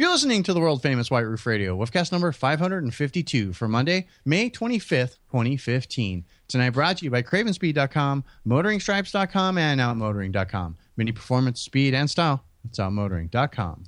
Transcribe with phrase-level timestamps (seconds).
[0.00, 4.48] You're listening to the world famous White Roof Radio, webcast number 552 for Monday, May
[4.48, 6.24] 25th, 2015.
[6.46, 10.76] Tonight brought to you by CravenSpeed.com, MotoringStripes.com, and OutMotoring.com.
[10.96, 12.44] Mini performance, speed, and style.
[12.64, 13.86] It's OutMotoring.com.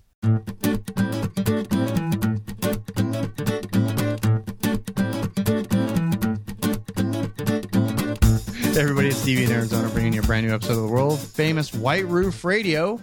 [8.72, 11.20] Hey everybody, it's Stevie in Arizona bringing you a brand new episode of the world
[11.20, 13.00] famous White Roof Radio.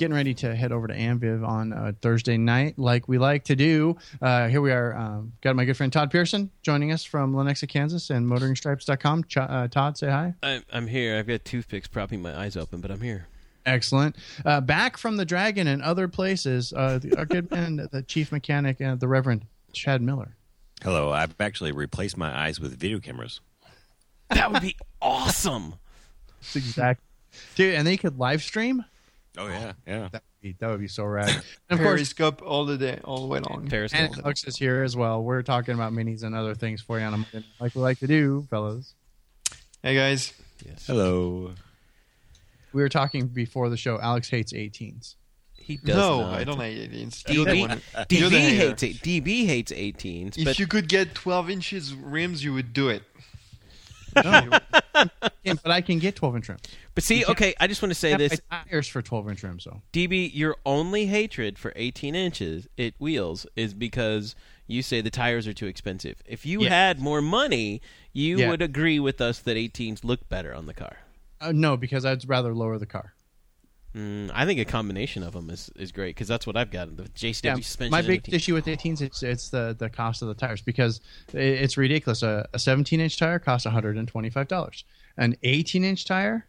[0.00, 3.54] Getting ready to head over to Amviv on uh, Thursday night, like we like to
[3.54, 3.98] do.
[4.22, 4.96] Uh, here we are.
[4.96, 9.24] Um, got my good friend Todd Pearson joining us from Lenexa, Kansas, and MotoringStripes.com.
[9.24, 10.32] Ch- uh, Todd, say hi.
[10.42, 11.18] I'm, I'm here.
[11.18, 13.26] I've got toothpicks propping my eyes open, but I'm here.
[13.66, 14.16] Excellent.
[14.42, 18.32] Uh, back from the Dragon and other places, uh, the, our good man, the chief
[18.32, 19.44] mechanic, uh, the Reverend
[19.74, 20.34] Chad Miller.
[20.82, 23.42] Hello, I've actually replaced my eyes with video cameras.
[24.30, 25.74] That would be awesome.
[26.40, 27.04] That's exactly,
[27.54, 27.74] dude.
[27.74, 28.86] And they could live stream.
[29.40, 30.08] Oh yeah, oh, yeah.
[30.12, 31.28] That would be, that would be so rad.
[31.70, 33.68] And of course, Periscope all the day, all the way long.
[33.68, 34.00] Periscope.
[34.00, 35.22] and Alex is here as well.
[35.22, 37.98] We're talking about minis and other things for you on a Monday like we like
[38.00, 38.94] to do, fellas.
[39.82, 40.86] Hey guys, Yes.
[40.86, 41.52] Hello.
[42.72, 43.98] We were talking before the show.
[44.00, 45.14] Alex hates 18s.
[45.54, 46.34] He does no, not.
[46.34, 47.32] I don't hate 18s.
[47.32, 50.88] You're the DB, one- you're DB hates eight, DB hates 18s, If but you could
[50.88, 53.02] get 12 inches rims, you would do it.
[55.42, 56.60] Yeah, but I can get 12 inch rims.
[56.94, 59.80] but see, okay, I just want to say this, tires for 12 inch rims, though.
[59.92, 64.34] DB, your only hatred for 18 inches it wheels is because
[64.66, 66.22] you say the tires are too expensive.
[66.26, 66.68] If you Yeah.
[66.68, 67.80] had more money,
[68.12, 68.50] you Yeah.
[68.50, 70.98] would agree with us that 18s look better on the car.
[71.40, 73.14] Uh, no, because I'd rather lower the car.
[73.96, 76.96] Mm, I think a combination of them is, is great because that's what I've got.
[76.96, 77.90] The JCW Yeah, suspension.
[77.90, 78.34] my big 18.
[78.34, 81.00] issue with 18s it's it's the the cost of the tires because
[81.34, 82.22] i- it's ridiculous.
[82.22, 84.84] A, a 17 inch tire costs 125 dollars.
[85.16, 86.46] An 18 inch tire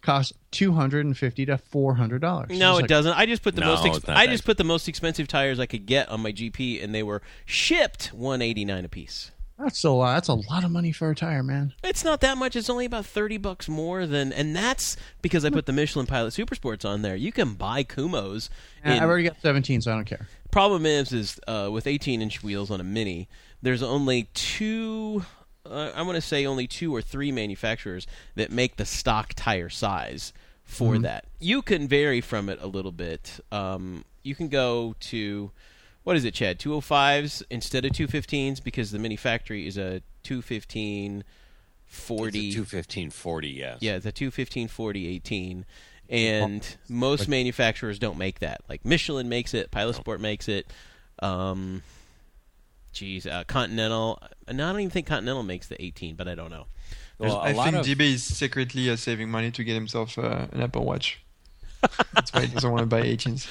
[0.00, 2.58] costs 250 to 400 dollars.
[2.58, 3.12] No, it doesn't.
[3.18, 3.84] I just put the No, most.
[3.84, 6.94] Ex- I just put the most expensive tires I could get on my GP, and
[6.94, 9.30] they were shipped one eighty nine a piece.
[9.58, 10.14] That's a lot.
[10.14, 11.74] That's a lot of money for a tire, man.
[11.82, 12.54] It's not that much.
[12.54, 16.32] It's only about thirty bucks more than, and that's because I put the Michelin Pilot
[16.32, 17.16] Supersports on there.
[17.16, 18.48] You can buy Kumhos.
[18.84, 20.28] And in- I've already got 17, so I don't care.
[20.52, 23.28] problem is, is uh, with eighteen inch wheels on a Mini,
[23.60, 25.24] there's only two.
[25.66, 28.06] Uh, I want to say only two or three manufacturers
[28.36, 31.24] that make the stock tire size for that.
[31.40, 33.40] You can vary from it a little bit.
[33.50, 35.50] Um, you can go to
[36.08, 36.58] what is it, Chad?
[36.58, 41.22] 205s instead of 215s because the Mini factory is a 215
[41.84, 43.50] 40 Two fifteen forty.
[43.50, 43.78] Yes.
[43.82, 45.66] yeah, it's a 215 40 18.
[46.08, 48.62] And most manufacturers don't make that.
[48.70, 50.72] Like Michelin makes it, Pilot Sport makes it.
[51.18, 51.82] Um,
[52.94, 54.18] geez, uh, Continental.
[54.46, 56.68] And I don't even think Continental makes the 18, but I don't know.
[57.18, 60.18] Well, a I lot think of DB is secretly uh, saving money to get himself
[60.18, 61.20] uh, an Apple Watch.
[62.12, 63.46] That's why he doesn't want to buy 18s.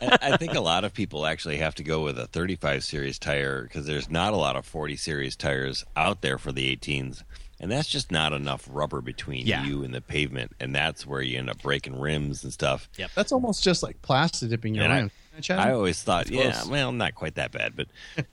[0.00, 3.18] I I think a lot of people actually have to go with a 35 series
[3.18, 7.22] tire because there's not a lot of 40 series tires out there for the 18s,
[7.60, 9.64] and that's just not enough rubber between Yeah.
[9.64, 12.88] you and the pavement, and that's where you end up breaking rims and stuff.
[12.96, 13.08] Yeah.
[13.14, 15.10] That's almost just like plastic dipping your And I-
[15.50, 16.68] I always thought, yeah, close.
[16.68, 17.88] well, not quite that bad, but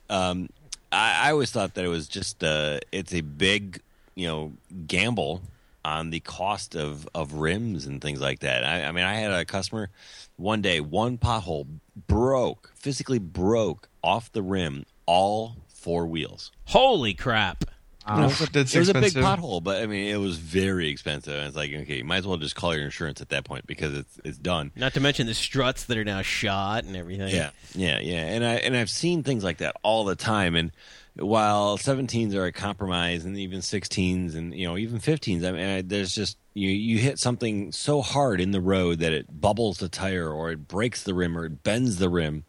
[0.08, 0.48] um,
[0.92, 3.80] I, I always thought that it was just uh, it's a big,
[4.14, 4.52] you know,
[4.86, 5.42] gamble
[5.84, 8.64] on the cost of of rims and things like that.
[8.64, 9.90] I, I mean, I had a customer
[10.36, 11.66] one day, one pothole
[12.06, 16.52] broke, physically broke off the rim, all four wheels.
[16.66, 17.64] Holy crap.
[18.06, 18.28] Wow.
[18.52, 21.34] That's it was a big pothole, but I mean, it was very expensive.
[21.34, 23.64] And it's like, okay, you might as well just call your insurance at that point
[23.66, 24.72] because it's it's done.
[24.74, 27.28] Not to mention the struts that are now shot and everything.
[27.28, 28.24] Yeah, yeah, yeah.
[28.24, 30.56] And I and I've seen things like that all the time.
[30.56, 30.72] And
[31.16, 35.66] while 17s are a compromise, and even 16s, and you know even 15s, I mean,
[35.66, 39.78] I, there's just you you hit something so hard in the road that it bubbles
[39.78, 42.44] the tire, or it breaks the rim, or it bends the rim.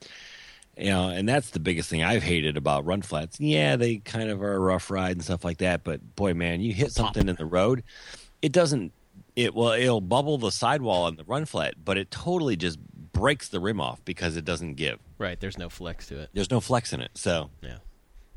[0.77, 3.39] You know, and that's the biggest thing I've hated about run flats.
[3.39, 6.61] Yeah, they kind of are a rough ride and stuff like that, but boy, man,
[6.61, 7.83] you hit something in the road,
[8.41, 8.91] it doesn't.
[9.35, 12.79] It will it'll bubble the sidewall on the run flat, but it totally just
[13.11, 14.99] breaks the rim off because it doesn't give.
[15.17, 16.29] Right, there's no flex to it.
[16.33, 17.77] There's no flex in it, so Yeah.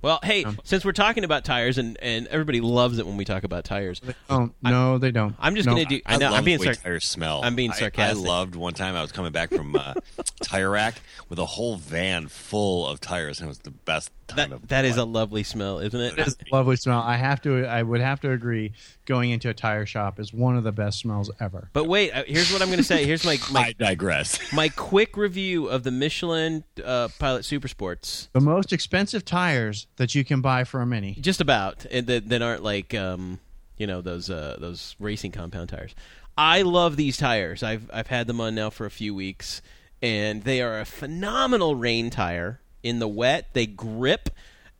[0.06, 3.42] Well, hey, since we're talking about tires and, and everybody loves it when we talk
[3.42, 4.00] about tires,
[4.30, 5.34] Oh, no, they don't.
[5.36, 5.74] I'm just No.
[5.74, 6.00] going to do.
[6.06, 7.40] I know love I'm being the way sarc- tires smell.
[7.42, 8.24] I'm being sarcastic.
[8.24, 9.94] I, loved one time I was coming back from uh,
[10.44, 14.52] Tire Rack with a whole van full of tires, and it was the best time
[14.52, 16.18] of That, that is a lovely smell, isn't it?
[16.18, 17.00] It is a lovely smell.
[17.00, 17.66] I have to.
[17.66, 18.74] I would have to agree.
[19.06, 21.70] Going into a tire shop is one of the best smells ever.
[21.72, 23.04] But wait, uh, here's what I'm going to say.
[23.04, 24.38] Here's my I my, digress.
[24.52, 28.28] my quick review of the Michelin uh, Pilot Super Sports.
[28.32, 31.16] The most expensive tires that you can buy for a mini.
[31.20, 33.40] Just about that, that aren't like um,
[33.76, 35.94] you know those uh, those racing compound tires.
[36.38, 37.62] I love these tires.
[37.62, 39.62] I've I've had them on now for a few weeks,
[40.02, 42.60] and they are a phenomenal rain tire.
[42.82, 44.30] In the wet, they grip.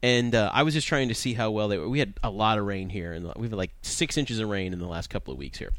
[0.03, 1.89] And uh, I was just trying to see how well they were.
[1.89, 4.73] We had a lot of rain here, and we've had like six inches of rain
[4.73, 5.73] in the last couple of weeks here.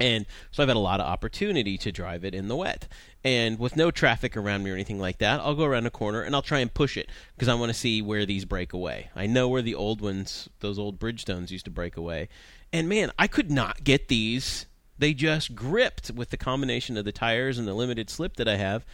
[0.00, 2.88] And so I've had a lot of opportunity to drive it in the wet.
[3.24, 6.20] And with no traffic around me or anything like that, I'll go around a corner
[6.20, 9.08] and I'll try and push it because I want to see where these break away.
[9.16, 12.28] I know where the old ones, those old Bridgestones, used to break away.
[12.72, 14.66] And man, I could not get these.
[14.98, 18.56] They just gripped with the combination of the tires and the limited slip that I
[18.56, 18.84] have.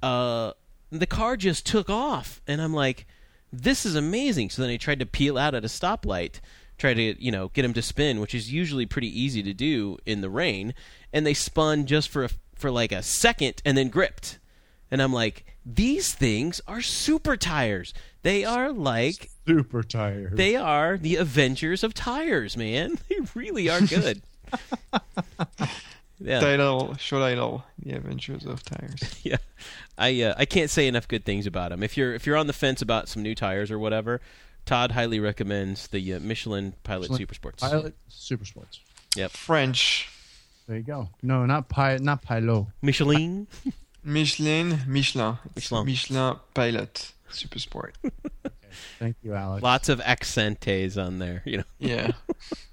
[0.00, 0.52] Uh,
[0.90, 2.40] the car just took off.
[2.46, 3.06] And I'm like,
[3.52, 4.50] this is amazing.
[4.50, 6.40] So then I tried to peel out at a stoplight
[6.80, 9.98] try to you know get them to spin, which is usually pretty easy to do
[10.06, 10.74] in the rain.
[11.12, 14.38] And they spun just for a, for like a second and then gripped.
[14.90, 17.94] And I'm like, these things are super tires.
[18.22, 20.32] They are like Super tires.
[20.34, 22.98] they are the Avengers of tires, man.
[23.08, 24.22] They really are good.
[26.20, 29.00] yeah, Title, show title, The Adventures of Tires.
[29.22, 29.36] yeah.
[29.96, 31.82] I uh, I can't say enough good things about them.
[31.82, 34.20] If you're if you're on the fence about some new tires or whatever,
[34.66, 37.62] Todd highly recommends the uh, Michelin Pilot Michelin Super Sports.
[37.62, 38.80] Pilot Super Sports.
[39.28, 40.08] French,
[40.66, 41.08] There you go.
[41.22, 42.66] No, not pi, not Pilot.
[42.82, 43.46] Michelin.
[44.04, 45.38] Michelin, Michelin.
[45.54, 45.86] Michelin.
[45.86, 47.96] Michelin Pilot Super Sport.
[48.98, 49.62] Thank you, Alex.
[49.62, 51.64] Lots of accentes on there, you know.
[51.78, 52.12] Yeah.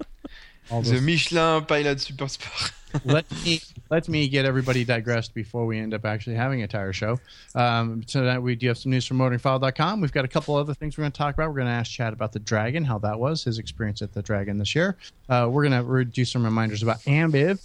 [0.71, 2.71] All the Michelin Pilot Super Sport.
[3.05, 6.93] let me let me get everybody digressed before we end up actually having a tire
[6.93, 7.19] show.
[7.55, 10.01] Um, tonight we do have some news from motoringfile.com.
[10.01, 11.49] We've got a couple other things we're going to talk about.
[11.49, 14.21] We're going to ask Chad about the Dragon, how that was, his experience at the
[14.21, 14.97] Dragon this year.
[15.29, 17.59] Uh, we're going to do some reminders about Amviv.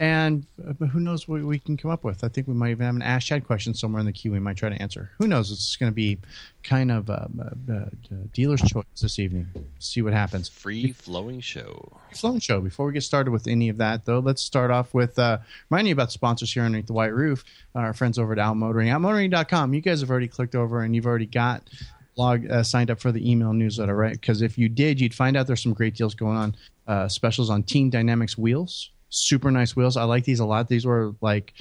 [0.00, 2.24] And uh, but who knows what we can come up with?
[2.24, 4.40] I think we might even have an Ask Chad question somewhere in the queue we
[4.40, 5.10] might try to answer.
[5.18, 5.50] Who knows?
[5.52, 6.18] It's going to be
[6.62, 7.40] kind of um,
[7.70, 9.46] uh, uh, dealer's choice this evening.
[9.78, 10.48] See what happens.
[10.48, 12.00] Free flowing show.
[12.12, 12.60] Sloan Show.
[12.60, 15.38] Before we get started with any of that, though, let's start off with uh,
[15.70, 17.44] reminding you about the sponsors here underneath the white roof.
[17.74, 19.74] Our friends over at Outmotoring, outmotoring.com.
[19.74, 21.62] You guys have already clicked over and you've already got
[22.16, 24.12] log uh, signed up for the email newsletter, right?
[24.12, 26.56] Because if you did, you'd find out there's some great deals going on.
[26.86, 29.96] Uh, specials on Team Dynamics wheels, super nice wheels.
[29.96, 30.68] I like these a lot.
[30.68, 31.54] These were like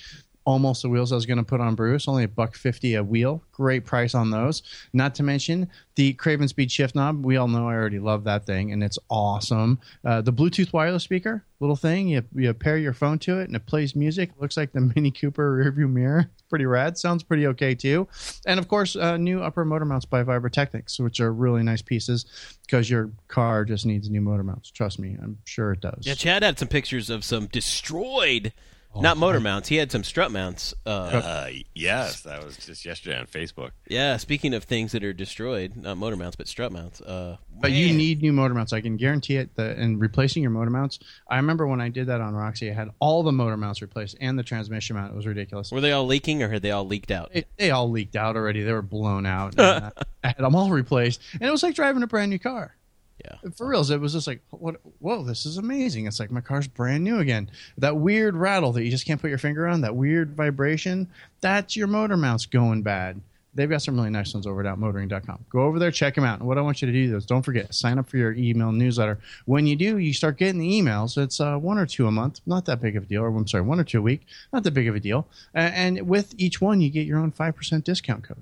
[0.46, 2.08] almost the wheels I was going to put on Bruce.
[2.08, 3.44] Only a buck fifty a wheel.
[3.52, 4.64] Great price on those.
[4.94, 7.26] Not to mention the Craven Speed shift knob.
[7.26, 9.80] We all know I already love that thing, and it's awesome.
[10.04, 12.08] Uh, the Bluetooth wireless speaker, little thing.
[12.08, 14.32] You, you pair your phone to it, and it plays music.
[14.40, 16.30] Looks like the Mini Cooper rearview mirror.
[16.34, 16.98] It's pretty rad.
[16.98, 18.08] Sounds pretty okay too.
[18.46, 22.26] And of course, uh, new upper motor mounts by Vibra-Technics, which are really nice pieces
[22.66, 24.72] because your car just needs new motor mounts.
[24.72, 26.00] Trust me, I'm sure it does.
[26.02, 28.54] Yeah, Chad had some pictures of some destroyed,
[28.96, 29.68] not motor mounts.
[29.70, 30.74] He had some strut mounts.
[30.86, 33.72] Uh, Uh, yes, that was just yesterday on Facebook.
[33.88, 37.00] yeah, speaking of things that are destroyed, not motor mounts, but strut mounts.
[37.02, 38.74] Uh, But you need new motor mounts.
[38.74, 39.56] I can guarantee it.
[39.56, 41.00] That in replacing your motor mounts,
[41.30, 44.18] I remember when I did that on Roxy, I had all the motor mounts replaced
[44.20, 45.14] and the transmission mount.
[45.14, 45.72] It was ridiculous.
[45.72, 47.32] Were they all leaking, or had they all leaked out?
[47.34, 48.64] They, they all leaked out already.
[48.64, 49.56] They were blown out.
[49.60, 49.92] And,
[50.24, 52.76] I had them all replaced, and it was like driving a brand new car.
[53.24, 53.52] Yeah.
[53.56, 54.78] For reals, it was just like, what?
[55.00, 56.08] Whoa, this is amazing!
[56.08, 57.52] It's like my car's brand new again.
[57.78, 61.08] That weird rattle that you just can't put your finger on, that weird vibration,
[61.42, 63.22] that's your motor mounts going bad.
[63.54, 65.46] They've got some really nice ones over at outmotoring.com.
[65.50, 66.40] Go over there, check them out.
[66.40, 68.72] And what I want you to do is don't forget, sign up for your email
[68.72, 69.20] newsletter.
[69.46, 71.18] When you do, you start getting the emails.
[71.18, 73.24] It's uh, one or two a month, not that big of a deal.
[73.24, 75.28] Or I'm sorry, one or two a week, not that big of a deal.
[75.54, 78.42] And with each one, you get your own 5% discount code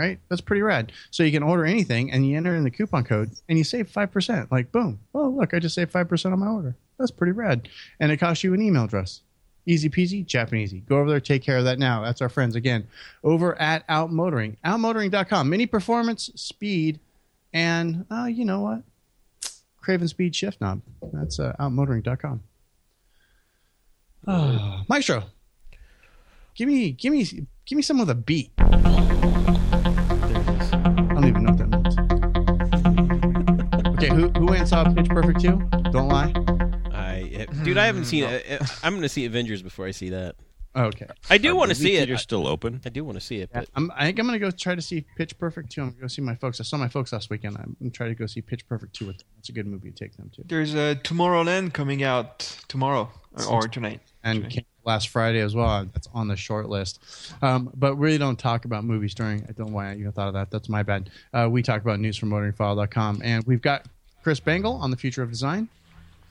[0.00, 0.18] right?
[0.28, 0.92] That's pretty rad.
[1.10, 3.92] So you can order anything and you enter in the coupon code and you save
[3.92, 4.50] 5%.
[4.50, 4.98] Like, boom.
[5.14, 6.74] Oh, look, I just saved 5% on my order.
[6.98, 7.68] That's pretty rad.
[8.00, 9.20] And it costs you an email address.
[9.66, 10.86] Easy peasy, Japanesey.
[10.86, 12.02] Go over there, take care of that now.
[12.02, 12.88] That's our friends again
[13.22, 14.56] over at Outmotoring.
[14.64, 15.50] Outmotoring.com.
[15.50, 16.98] Mini performance, speed,
[17.52, 18.82] and uh, you know what?
[19.80, 20.80] Craven Speed Shift Knob.
[21.12, 22.42] That's uh, Outmotoring.com.
[24.26, 25.24] Oh, Maestro,
[26.54, 27.24] give me, give me,
[27.64, 28.50] give me some with a beat.
[34.10, 34.30] That means.
[34.30, 35.50] okay, who who went and saw Pitch Perfect 2?
[35.92, 36.32] Don't lie.
[36.92, 38.60] I, dude, I haven't seen it.
[38.82, 40.36] I'm going to see Avengers before I see that.
[40.76, 41.06] Okay.
[41.28, 41.98] I do want to see it.
[41.98, 42.80] theaters still open?
[42.86, 44.50] I do want to see it, Yeah, but I'm, I think I'm going to go
[44.52, 45.80] try to see Pitch Perfect 2.
[45.80, 46.60] I'm going to go see my folks.
[46.60, 47.56] I saw my folks last weekend.
[47.56, 49.26] I'm going to try to go see Pitch Perfect 2 with them.
[49.38, 50.44] It's a good movie to take them to.
[50.46, 54.00] There's a Tomorrowland coming out tomorrow or, or tonight.
[54.22, 54.54] And actually.
[54.54, 55.86] came last Friday as well.
[55.92, 57.00] That's on the short list.
[57.42, 59.42] Um, but really don't talk about movies during.
[59.42, 60.52] I don't know why I even thought of that.
[60.52, 61.10] That's my bad.
[61.34, 63.22] Uh, we talk about news from motoringfile.com.
[63.24, 63.86] And we've got
[64.22, 65.68] Chris Bangle on the future of design.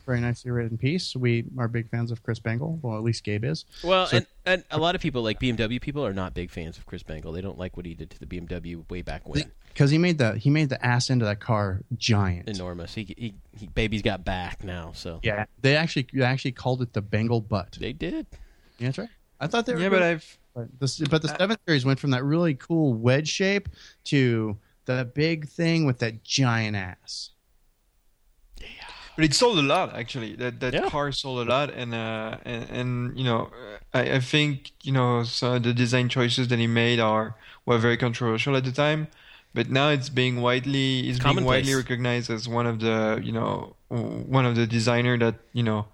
[0.05, 1.15] Very nicely written piece.
[1.15, 2.79] We are big fans of Chris Bangle.
[2.81, 3.65] Well, at least Gabe is.
[3.83, 6.77] well, So- and, and a lot of people like BMW people are not big fans
[6.79, 7.31] of Chris Bangle.
[7.31, 9.51] They don't like what he did to the BMW way back when.
[9.67, 12.49] Because he made the he made the ass into that car giant.
[12.49, 12.95] Enormous.
[12.95, 16.93] He, he, he baby's got back now, so Yeah, they actually they actually called it
[16.93, 17.77] the Bangle butt.
[17.79, 18.25] they did.
[18.79, 19.09] Yeah, that's right.
[19.39, 19.79] I thought they were.
[19.79, 19.99] Yeah, good.
[19.99, 23.69] but I've But the, but the seven series went from that really cool wedge shape
[24.05, 27.29] to the big thing with that giant ass.
[29.19, 30.33] But it sold a lot, actually.
[30.37, 30.87] That that Yeah.
[30.89, 33.49] car sold a lot, and uh, and, and you know,
[33.93, 37.35] I, I think you know some of the design choices that he made are
[37.65, 39.09] were very controversial at the time,
[39.53, 43.75] but now it's being widely it's being widely recognized as one of the you know
[43.89, 45.87] one of the designer that you know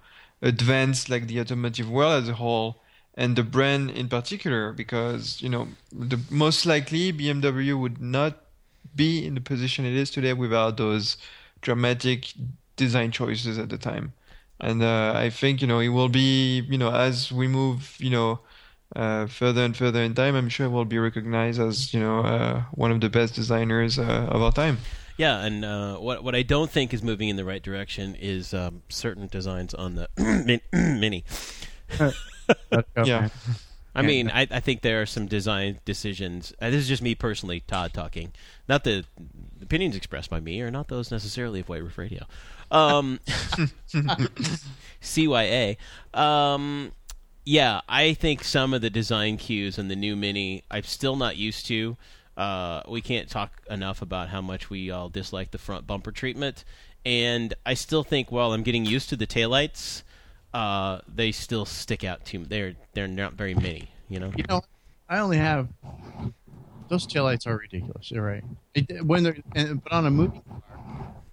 [0.43, 2.83] advanced like the automotive world as a whole
[3.15, 8.33] and the brand in particular because you know the most likely BMW would not
[8.95, 11.17] be in the position it is today without those
[11.61, 12.33] dramatic
[12.75, 14.13] design choices at the time.
[14.59, 18.09] And uh, I think you know it will be you know as we move you
[18.09, 18.39] know
[18.95, 22.21] uh, further and further in time, I'm sure it will be recognized as you know
[22.21, 24.77] uh, one of the best designers uh, of our time.
[25.17, 28.53] Yeah, and uh, what what I don't think is moving in the right direction is
[28.53, 30.61] um, certain designs on the Min-
[30.99, 31.23] Mini.
[33.03, 33.29] Yeah.
[33.95, 36.53] I mean, I, I think there are some design decisions.
[36.61, 38.33] Uh, this is just me personally, Todd talking.
[38.67, 39.05] Not the,
[39.57, 42.25] the opinions expressed by me are not those necessarily of White Roof Radio.
[42.71, 43.19] Um,
[45.01, 45.77] CYA.
[46.13, 46.91] Um,
[47.45, 51.37] yeah, I think some of the design cues in the new Mini I'm still not
[51.37, 51.95] used to.
[52.35, 56.65] Uh, we can't talk enough about how much we all dislike the front bumper treatment,
[57.05, 60.03] and I still think while I'm getting used to the taillights,
[60.53, 62.43] uh, they still stick out too.
[62.43, 64.31] They're they're not very mini, you know.
[64.35, 64.61] You know,
[65.07, 65.69] I only have
[66.89, 68.11] those taillights are ridiculous.
[68.11, 68.43] You're right.
[69.03, 70.61] When they're but on a moving car,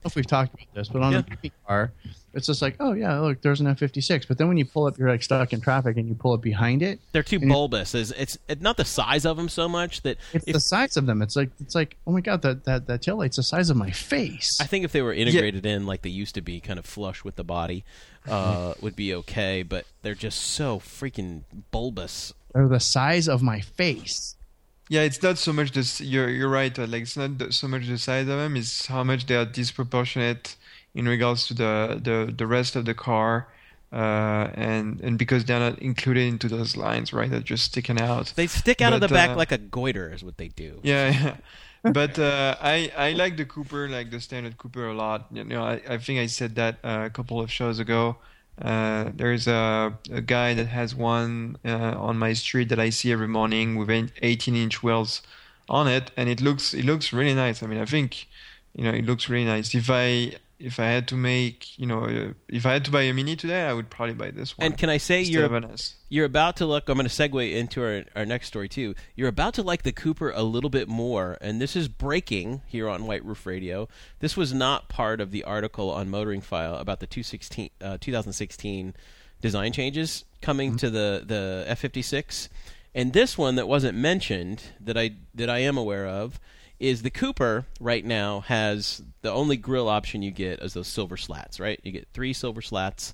[0.05, 1.23] if we've talked about this, but on Yeah.
[1.45, 1.93] a car,
[2.35, 4.27] it's just like, oh yeah, look, there's an F56.
[4.27, 6.41] But then when you pull up, you're like stuck in traffic, and you pull up
[6.41, 7.01] behind it.
[7.13, 7.95] They're too bulbous.
[7.95, 10.97] It's, it's it's not the size of them so much that It's if, the size
[10.97, 11.23] of them.
[11.23, 13.91] It's like it's like, oh my god, that that that taillight's the size of my
[13.91, 14.59] face.
[14.61, 17.23] I think if they were integrated in like they used to be, kind of flush
[17.25, 17.85] with the body,
[18.29, 19.63] uh, would be okay.
[19.63, 22.33] But they're just so freaking bulbous.
[22.55, 24.37] They're the size of my face.
[24.93, 26.03] Yeah, it's not so much this.
[26.03, 26.79] You're you're right.
[26.79, 29.47] uh, Like it's not so much the size of them; it's how much they are
[29.47, 30.57] disproportionate
[30.95, 33.49] in regards to the the, the rest of the car,
[33.91, 37.31] uh, and and because they're not included into those lines, right?
[37.31, 38.35] They're just sticking out.
[38.37, 40.81] They stick out of the back uh, like a goiter, is what they do.
[40.83, 41.37] Yeah, yeah.
[41.93, 45.29] but uh, I I like the Cooper, like the standard Cooper, a lot.
[45.33, 48.17] You know, I, I think I said that uh, a couple of shows ago.
[48.63, 53.11] Uh, there's a, a guy that has one uh, on my street that I see
[53.11, 55.21] every morning with 18 inch wheels
[55.69, 57.63] on it, and it looks it looks really nice.
[57.63, 58.29] I mean, I think
[58.75, 59.75] you know it looks really nice.
[59.75, 63.03] If I if I had to make you know uh, if I had to buy
[63.03, 64.67] a Mini today, I would probably buy this one.
[64.67, 65.95] And can I say you're of an S.
[66.13, 69.29] you're about to look i'm going to segue into our, our next story too you're
[69.29, 73.07] about to like the cooper a little bit more and this is breaking here on
[73.07, 73.89] white roof radio
[74.21, 78.95] this was not part of the article on motoring file about the 216, uh, 2016
[79.41, 82.49] design changes coming to the, the f56
[82.95, 86.39] and this one that wasn't mentioned that i that i am aware of
[86.83, 91.17] is the Cooper right now has the only grill option you get is those silver
[91.17, 91.79] slats, right?
[91.85, 93.13] You get three silver slats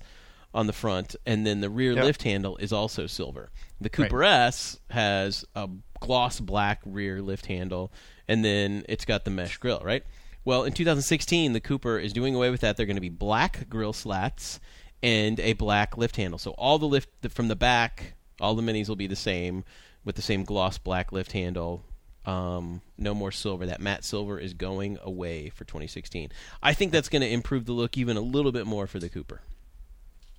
[0.55, 2.03] on the front, and then the rear Yep.
[2.03, 3.51] lift handle is also silver.
[3.79, 7.91] The Cooper S has a gloss black rear lift handle,
[8.27, 10.03] and then it's got the mesh grill, right?
[10.43, 12.75] Well, in 2016, the Cooper is doing away with that.
[12.75, 14.59] They're going to be black grill slats
[15.03, 16.39] and a black lift handle.
[16.39, 19.63] So all the lift from the back, all the minis will be the same
[20.03, 21.83] with the same gloss black lift handle.
[22.29, 23.65] Um, no more silver.
[23.65, 26.31] That matte silver is going away for 2016.
[26.61, 29.09] I think that's going to improve the look even a little bit more for the
[29.09, 29.41] Cooper.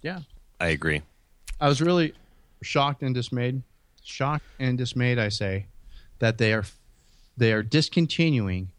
[0.00, 0.20] Yeah,
[0.60, 1.02] I agree.
[1.60, 2.14] I was really
[2.62, 3.62] shocked and dismayed.
[4.04, 5.66] Shocked and dismayed, I say,
[6.20, 6.64] that they are
[7.36, 8.70] they are discontinuing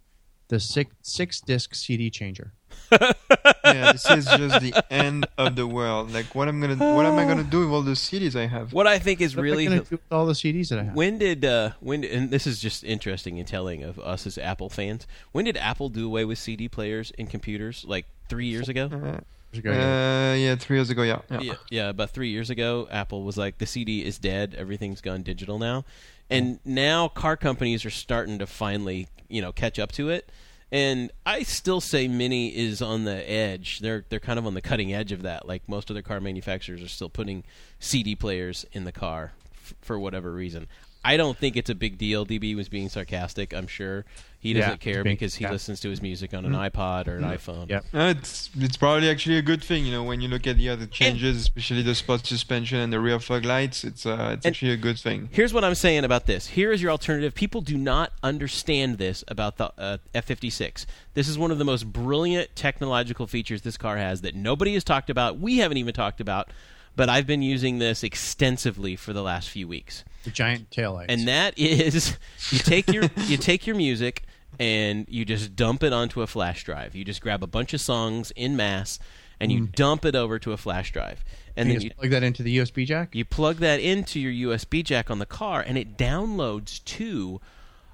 [0.48, 2.53] the six six disc CD changer.
[2.91, 6.12] Yeah, this is just the end of the world.
[6.12, 8.74] Like, what I'm gonna, what am I gonna do with all the CDs I have?
[8.74, 10.79] What I think is What really am I gonna do with all the CDs that
[10.79, 10.95] I have?
[10.95, 14.69] when did uh, when and this is just interesting and telling of us as Apple
[14.69, 15.07] fans.
[15.31, 17.86] When did Apple do away with CD players in computers?
[17.88, 18.89] Like three years ago.
[18.91, 19.21] Uh,
[19.53, 20.31] Years ago, yeah.
[20.31, 21.03] uh, yeah, three years ago.
[21.03, 21.39] Yeah, yeah.
[21.41, 24.55] yeah, yeah, about three years ago, Apple was like, the CD is dead.
[24.57, 25.83] Everything's gone digital now,
[26.29, 30.29] and now car companies are starting to finally, you know, catch up to it.
[30.71, 33.79] And I still say Mini is on the edge.
[33.79, 35.47] They're they're kind of on the cutting edge of that.
[35.47, 37.43] Like most other car manufacturers are still putting
[37.79, 40.67] CD players in the car f- for whatever reason.
[41.03, 42.25] I don't think it's a big deal.
[42.25, 43.53] DB was being sarcastic.
[43.53, 44.05] I'm sure
[44.41, 45.51] he doesn't care being- because he yeah.
[45.51, 47.69] listens to his music on an iPod or an iPhone.
[47.69, 47.86] Yep.
[47.93, 50.67] Uh, it's it's probably actually a good thing, you know, when you look at the
[50.69, 53.83] other changes, especially the sport suspension and the rear fog lights.
[53.83, 55.29] It's uh, it's And- actually a good thing.
[55.31, 56.48] Here's what I'm saying about this.
[56.48, 57.33] Here is your alternative.
[57.36, 60.86] People do not understand this about the uh, F56.
[61.13, 64.83] This is one of the most brilliant technological features this car has that nobody has
[64.83, 65.39] talked about.
[65.39, 66.50] We haven't even talked about.
[66.95, 70.03] but I've been using this extensively for the last few weeks.
[70.25, 71.05] The giant taillights.
[71.10, 72.17] And that is
[72.51, 74.24] you take your you take your music
[74.62, 76.94] and you just dump it onto a flash drive.
[76.94, 79.00] You just grab a bunch of songs in mass
[79.39, 81.25] and you dump it over to a flash drive.
[81.56, 83.15] And you then you, plug that into the USB jack.
[83.15, 87.41] you plug that into your USB jack on the car, and it downloads to,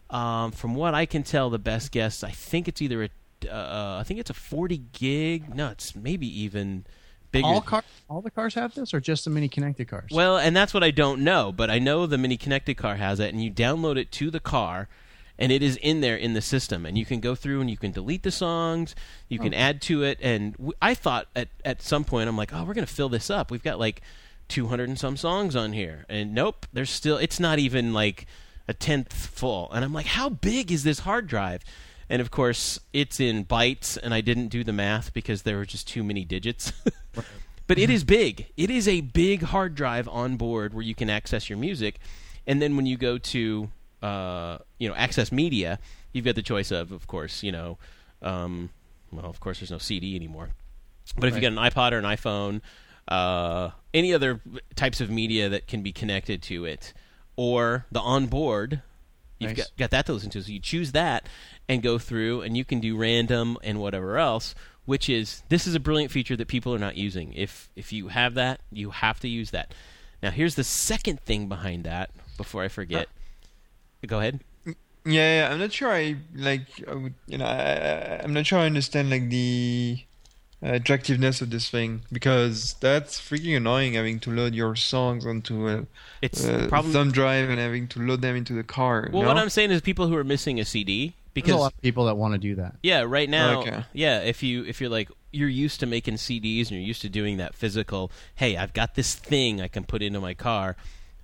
[0.10, 2.22] um, from what I can tell, the best guess.
[2.22, 3.10] I think it's either a,
[3.50, 5.56] uh, I think it's a 40 gig.
[5.56, 6.86] No, it's maybe even
[7.32, 7.48] bigger.
[7.48, 10.12] all car, all the cars have this, or just the mini connected cars?
[10.12, 13.22] Well, and that's what I don't know, but I know the mini connected car has
[13.22, 14.90] it, and you download it to the car,
[15.40, 17.78] and it is in there in the system, and you can go through and you
[17.78, 18.96] can delete the songs,
[19.30, 19.58] you can oh.
[19.58, 22.74] add to it, and w- I thought at at some point I'm like, oh, we're
[22.74, 23.52] gonna fill this up.
[23.52, 24.02] We've got like
[24.48, 28.26] 200 and some songs on here, and nope, there's still it's not even like
[28.68, 31.64] a tenth full, and I'm like, how big is this hard drive?
[32.10, 35.66] And of course, it's in bytes, and I didn't do the math because there were
[35.66, 36.72] just too many digits.
[37.68, 38.48] but it is big.
[38.56, 42.00] It is a big hard drive on board where you can access your music,
[42.46, 43.70] and then when you go to
[44.02, 45.80] uh, you know access media,
[46.14, 47.78] you've got the choice of, of course, you know,
[48.22, 48.70] um,
[49.12, 50.50] well, of course, there's no CD anymore.
[51.18, 51.56] But if you Right.
[51.56, 52.62] got an iPod or an iPhone,
[53.08, 54.42] uh, any other
[54.76, 56.94] types of media that can be connected to it,
[57.36, 58.82] or the onboard,
[59.40, 59.68] you've Nice.
[59.70, 60.42] got, got that to listen to.
[60.44, 61.28] So you choose that
[61.70, 64.54] and go through, and you can do random and whatever else.
[64.86, 67.34] Which is this is a brilliant feature that people are not using.
[67.34, 69.74] If if you have that, you have to use that.
[70.24, 72.10] Now here's the second thing behind that.
[72.38, 73.10] Before I forget,
[74.06, 74.42] go ahead.
[75.06, 75.90] Yeah, yeah, I'm not sure.
[75.90, 76.68] I like.
[76.86, 80.04] I would, you know, I, I, I'm not sure I understand like the
[80.62, 85.70] uh, attractiveness of this thing because that's freaking annoying having to load your songs onto
[85.70, 85.86] a,
[86.22, 89.08] It's a probably thumb drive and having to load them into the car.
[89.14, 89.22] well.
[89.22, 89.28] no?
[89.30, 91.82] What I'm saying is people who are missing a CD There's because a lot of
[91.82, 92.76] people that want to do that.
[92.84, 93.62] Yeah, right now.
[93.62, 93.86] Okay.
[93.94, 97.10] Yeah, if you if you're like you're used to making CDs and you're used to
[97.10, 100.76] doing that physical, hey, I've got this thing I can put into my car.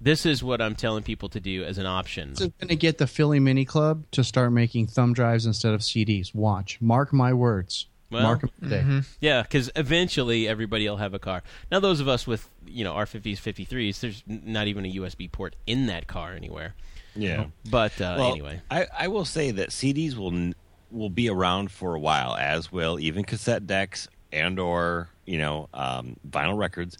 [0.04, 2.36] This is what I'm telling people to do as an option.
[2.36, 5.80] So going to get the Philly Mini Club to start making thumb drives instead of
[5.80, 6.36] CDs.
[6.36, 7.88] Watch, mark my words.
[8.12, 9.02] Well, mark them today.
[9.22, 11.42] Yeah, because eventually everybody will have a car.
[11.72, 15.56] Now, those of us with you know R50s, 53s, there's not even a USB port
[15.66, 16.76] in that car anywhere.
[17.16, 17.46] Yeah.
[17.70, 20.54] But uh, Well, anyway, I, I will say that CDs will
[20.92, 25.70] will be around for a while, as will even cassette decks and or you know
[25.74, 26.98] um, vinyl records,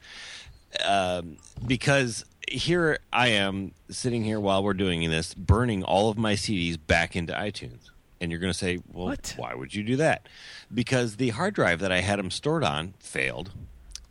[0.86, 6.34] um, because here I am sitting here while we're doing this, burning all of my
[6.34, 7.90] CDs back into iTunes.
[8.22, 9.34] And you're going to say, well, What?
[9.38, 10.28] why would you do that?
[10.74, 13.52] Because the hard drive that I had them stored on failed,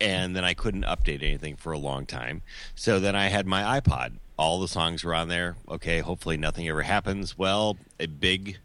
[0.01, 2.43] and then I couldn't update anything for a long time.
[2.75, 4.15] So then I had my iPod.
[4.37, 5.57] All the songs were on there.
[5.69, 7.39] Okay, hopefully nothing ever happens.
[7.39, 8.59] Well, a big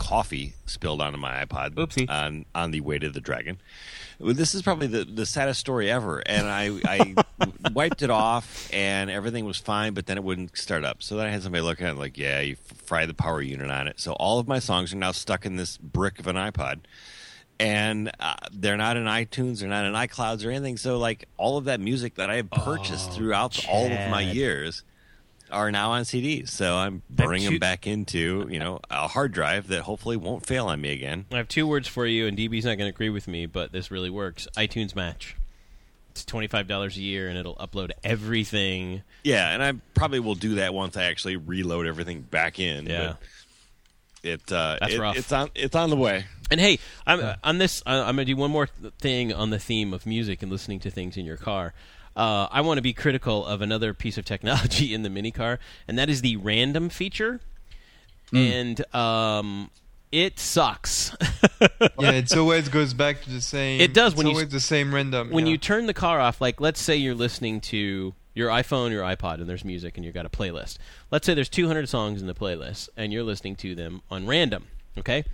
[0.00, 2.08] coffee spilled onto my iPod Oopsie.
[2.08, 3.58] on on the way to the dragon.
[4.18, 7.14] Well, This is probably the, the saddest story ever, and I, I
[7.72, 11.02] wiped it off, and everything was fine, but then it wouldn't start up.
[11.02, 13.70] So then I had somebody looking at it like, yeah, you fry the power unit
[13.70, 13.98] on it.
[14.00, 16.80] So all of my songs are now stuck in this brick of an iPod,
[17.58, 20.76] and uh, they're not in iTunes, they're not in iClouds or anything.
[20.76, 24.22] So like all of that music that I have purchased Oh, throughout all of my
[24.22, 24.82] years
[25.52, 26.48] are now on CDs.
[26.50, 30.46] So I'm bringing two- them back into you know a hard drive that hopefully won't
[30.46, 31.26] fail on me again.
[31.32, 33.72] I have two words for you, and DB's not going to agree with me, but
[33.72, 34.46] this really works.
[34.56, 35.36] iTunes Match.
[36.10, 39.02] It's twenty five dollars a year, and it'll upload everything.
[39.22, 42.86] Yeah, and I probably will do that once I actually reload everything back in.
[42.86, 43.14] Yeah.
[44.22, 45.16] it uh, That's it- rough.
[45.16, 46.24] It's on it's on the way.
[46.50, 47.80] And hey, I'm on this.
[47.86, 48.66] I- I'm going to do one more
[48.98, 51.74] thing on the theme of music and listening to things in your car.
[52.16, 55.58] Uh, I want to be critical of another piece of technology in the mini car,
[55.88, 57.40] and that is the random feature.
[58.32, 59.70] And um,
[60.12, 61.16] it sucks.
[61.98, 63.80] yeah, it always goes back to the same.
[63.80, 65.30] It does It's when you- always the same random.
[65.30, 65.52] when yeah.
[65.52, 69.34] you turn the car off, like let's say you're listening to your iPhone, your iPod,
[69.40, 70.78] and there's music, and you've got a playlist.
[71.10, 74.66] Let's say there's 200 songs in the playlist, and you're listening to them on random.
[74.98, 75.24] Okay,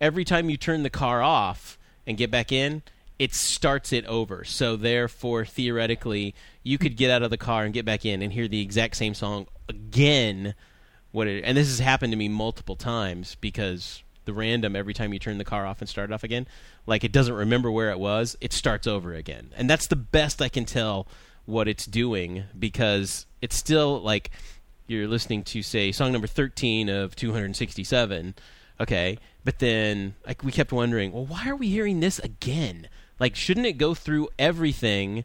[0.00, 2.82] every time you turn the car off and get back in,
[3.22, 4.42] it starts it over.
[4.42, 8.32] So therefore, theoretically, you could get out of the car and get back in and
[8.32, 10.56] hear the exact same song again.
[11.12, 15.12] What it, and this has happened to me multiple times because the random every time
[15.12, 16.48] you turn the car off and start it off again,
[16.84, 19.52] like it doesn't remember where it was, it starts over again.
[19.56, 21.06] And that's the best I can tell
[21.44, 24.32] what it's doing because it's still like
[24.88, 28.34] you're listening to say song number 13 of 267
[28.80, 33.34] okay but then like we kept wondering well why are we hearing this again like
[33.36, 35.24] shouldn't it go through everything?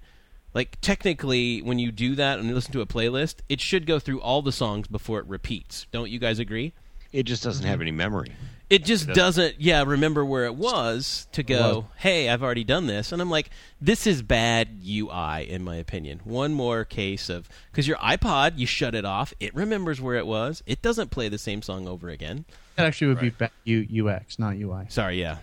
[0.53, 3.99] Like technically when you do that and you listen to a playlist it should go
[3.99, 5.85] through all the songs before it repeats.
[5.91, 6.73] Don't you guys agree?
[7.13, 8.31] It just doesn't have any memory.
[8.69, 9.61] it just doesn't.
[9.61, 11.83] yeah remember where it was to go was.
[11.97, 13.11] hey i've already done this.
[13.11, 16.21] And i'm like this is bad ui in my opinion.
[16.25, 20.25] One more case of because your ipod you shut it off it remembers where it
[20.27, 22.45] was it doesn't play the same song over again.
[22.75, 24.85] That actually would be ba- U- UX, not UI.
[24.89, 25.37] sorry yeah.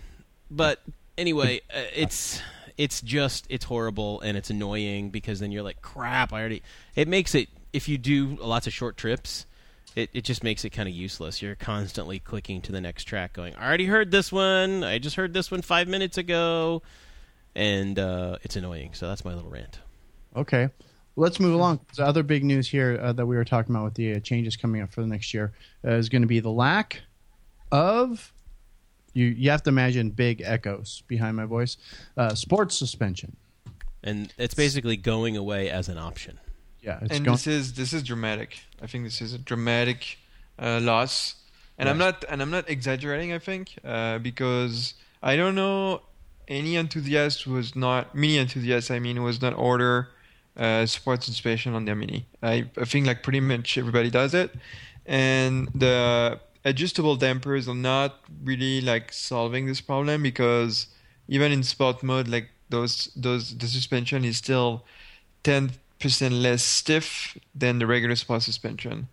[0.51, 0.81] But
[1.17, 2.41] anyway uh, it's
[2.77, 6.61] it's just it's horrible and it's annoying because then you're like crap i already
[6.95, 9.45] it makes it if you do lots of short trips
[9.95, 11.41] it, it just makes it kind of useless.
[11.41, 14.83] You're constantly clicking to the next track, going, I already heard this one.
[14.83, 16.81] I just heard this one five minutes ago.
[17.55, 18.93] And uh, it's annoying.
[18.93, 19.79] So that's my little rant.
[20.35, 20.69] Okay.
[21.15, 21.79] Let's move along.
[21.95, 24.57] The other big news here uh, that we were talking about with the uh, changes
[24.57, 25.53] coming up for the next year
[25.85, 27.01] uh, is going to be the lack
[27.71, 28.33] of.
[29.15, 31.77] You, you have to imagine big echoes behind my voice.
[32.15, 33.35] Uh, sports suspension.
[34.03, 36.37] And it's basically going away as an option.
[36.81, 37.33] Yeah, it's and going.
[37.33, 38.59] this is this is dramatic.
[38.79, 40.19] I think this is a dramatic
[40.59, 41.35] uh, loss,
[41.79, 43.33] and I'm not and I'm not exaggerating.
[43.33, 46.01] I think uh, because I don't know
[46.47, 48.91] any enthusiast was not mini enthusiast.
[48.91, 50.09] I mean, was not order
[50.57, 52.27] uh, sports suspension on their mini.
[52.43, 54.51] I I think like pretty much everybody does it,
[55.07, 60.87] and the adjustable dampers are not really like solving this problem because
[61.29, 64.83] even in sport mode, like those those the suspension is still
[65.43, 69.07] ten percent less stiff than the regular sport suspension,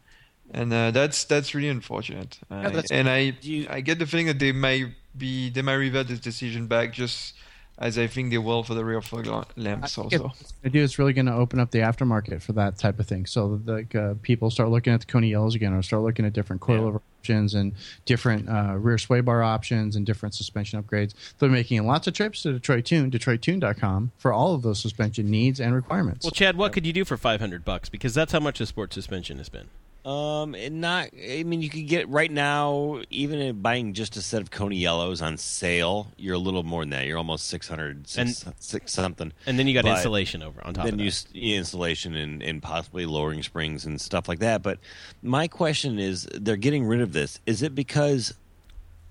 [0.50, 2.38] and uh, that's that's really unfortunate.
[2.50, 4.86] Uh, that's- and I you- I get the feeling that they might
[5.16, 7.34] be they might revert this decision back just
[7.78, 10.32] as I think they will for the rear fog lamps also.
[10.64, 13.26] I do It's really going to open up the aftermarket for that type of thing.
[13.26, 16.32] So like uh, people start looking at the Koni Yellows again, or start looking at
[16.32, 17.72] different coilover options and
[18.04, 21.14] different uh, rear sway bar options and different suspension upgrades.
[21.38, 25.60] They're making lots of trips to Detroit Tune, DetroitTune.com for all of those suspension needs
[25.60, 26.24] and requirements.
[26.24, 27.88] Well, Chad, what could you do for 500 bucks?
[27.88, 29.68] Because that's how much the sports suspension has been.
[30.04, 31.10] Um, and not.
[31.14, 34.76] I mean, you could get right now, even in buying just a set of Koni
[34.76, 36.08] Yellows on sale.
[36.16, 37.06] You're a little more than that.
[37.06, 39.32] You're almost six hundred, six, six something.
[39.46, 41.14] And then you got But installation over on top then of you that.
[41.14, 44.60] s- installation and, and possibly lowering springs and stuff like that.
[44.64, 44.78] But
[45.22, 47.38] my question is, they're getting rid of this.
[47.46, 48.34] Is it because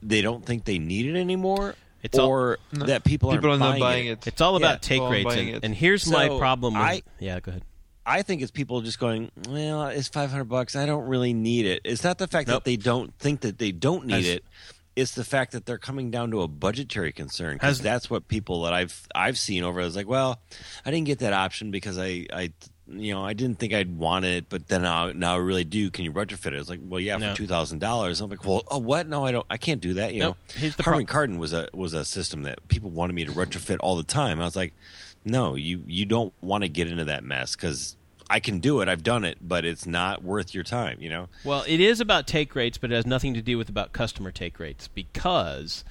[0.04, 2.88] they don't think they need it anymore, It's all- or No.
[2.88, 4.12] that people, People are aren't buying, buying it?
[4.12, 4.28] it.
[4.28, 5.36] It's all about Yeah, take well, rates.
[5.36, 6.84] And, and here's my problem with.
[6.84, 7.64] I- yeah, go ahead.
[8.06, 10.76] I think it's people just going, well, it's 500 bucks.
[10.76, 11.82] I don't really need it.
[11.86, 12.64] It's not the fact Nope.
[12.64, 14.44] that they don't think that they don't need As- it.
[14.94, 18.64] It's the fact that they're coming down to a budgetary concern because that's what people
[18.64, 19.80] that I've I've seen over.
[19.80, 20.42] I was like, well,
[20.86, 22.52] I didn't get that option because I I
[22.90, 25.90] you know I didn't think I'd want it, but then now now I really do.
[25.92, 26.56] Can you retrofit it?
[26.56, 27.30] It's like, well, yeah, No.
[27.32, 28.20] for two thousand dollars.
[28.20, 29.08] I'm like, well, oh, what?
[29.08, 29.46] No, I don't.
[29.50, 30.14] I can't do that.
[30.14, 30.38] You Nope.
[30.62, 33.78] know, Harman pro- Kardon was a was a system that people wanted me to retrofit
[33.80, 34.42] all the time.
[34.42, 34.74] I was like,
[35.26, 37.96] no, you you don't want to get into that mess because
[38.30, 38.88] I can do it.
[38.90, 40.98] I've done it, but it's not worth your time.
[41.00, 41.28] You know.
[41.44, 44.32] Well, it is about take rates, but it has nothing to do with about customer
[44.32, 45.84] take rates because,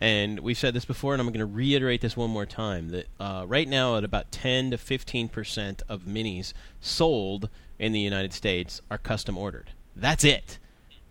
[0.00, 3.06] and we've said this before, and I'm going to reiterate this one more time that
[3.18, 7.48] uh, right now at about 10 to 15 percent of minis sold
[7.78, 9.70] in the United States are custom ordered.
[9.96, 10.58] That's it.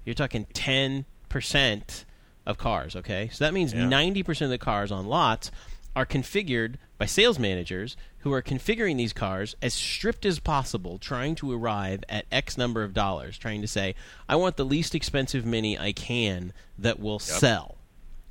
[0.06, 2.06] You're talking 10 percent
[2.46, 2.96] of cars.
[2.96, 3.88] Okay, so that means Yeah.
[3.88, 5.52] 90 percent of the cars on lots
[5.98, 11.36] are configured by sales managers who are configuring these cars as stripped as possible, trying
[11.36, 13.96] to arrive at X number of dollars, trying to say,
[14.28, 17.78] I want the least expensive mini I can that will sell.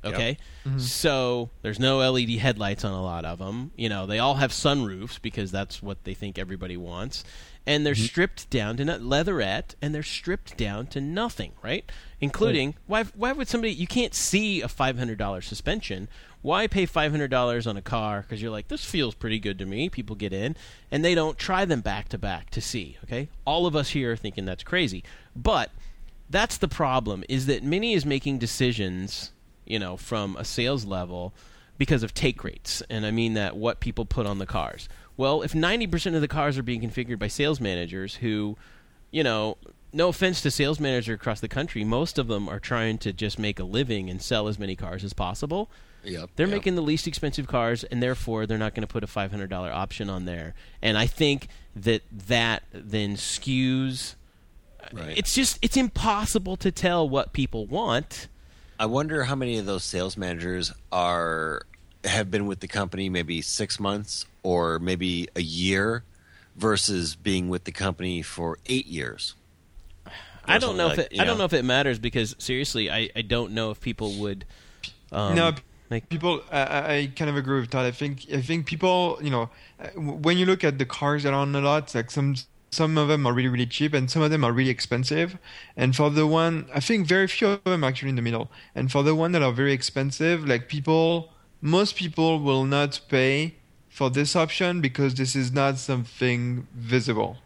[0.03, 0.37] Okay?
[0.65, 0.79] Mm-hmm.
[0.79, 3.71] So there's no LED headlights on a lot of them.
[3.75, 7.23] You know, they all have sunroofs because that's what they think everybody wants.
[7.65, 8.05] And they're mm-hmm.
[8.05, 11.89] stripped down to not leatherette and they're stripped down to nothing, right?
[12.21, 16.07] Including why why would somebody you can't see a $500 suspension.
[16.41, 19.89] Why pay $500 on a car cuz you're like this feels pretty good to me.
[19.89, 20.55] People get in
[20.91, 23.29] and they don't try them back to back to see, okay?
[23.45, 25.03] All of us here are thinking that's crazy.
[25.35, 25.71] But
[26.29, 29.31] that's the problem is that Mini is making decisions,
[29.65, 31.33] you know, from a sales level
[31.77, 32.81] because of take rates.
[32.89, 34.89] And I mean that what people put on the cars.
[35.15, 38.57] Well, if 90% of the cars are being configured by sales managers who,
[39.11, 39.57] you know,
[39.93, 43.39] no offense to sales managers across the country, most of them are trying to just
[43.39, 45.71] make a living and sell as many cars as possible.
[46.07, 46.31] Yep.
[46.35, 49.29] They're making the least expensive cars, and therefore they're not going to put a five
[49.31, 50.53] hundred dollar option on there.
[50.81, 54.15] And I think that that then skews.
[54.93, 55.17] Right.
[55.17, 58.27] It's just it's impossible to tell what people want.
[58.79, 61.63] I wonder how many of those sales managers are
[62.03, 66.03] have been with the company maybe six months or maybe a year
[66.55, 69.35] versus being with the company for eight years.
[70.45, 72.89] I don't know if something it, like- I don't know if it matters because seriously,
[72.89, 74.45] I, I don't know if people would.
[75.11, 75.53] Um, no,
[75.89, 76.41] make, people.
[76.51, 77.85] I, I- kind of agree with Todd.
[77.85, 79.19] I think I think people.
[79.21, 79.49] You know,
[79.95, 82.35] when you look at the cars that are on the lots, like some
[82.71, 85.37] some of them are really really cheap and some of them are really expensive
[85.77, 88.91] and for the one i think very few of them actually in the middle and
[88.91, 93.55] for the one that are very expensive like people most people will not pay
[93.89, 97.37] for this option because this is not something visible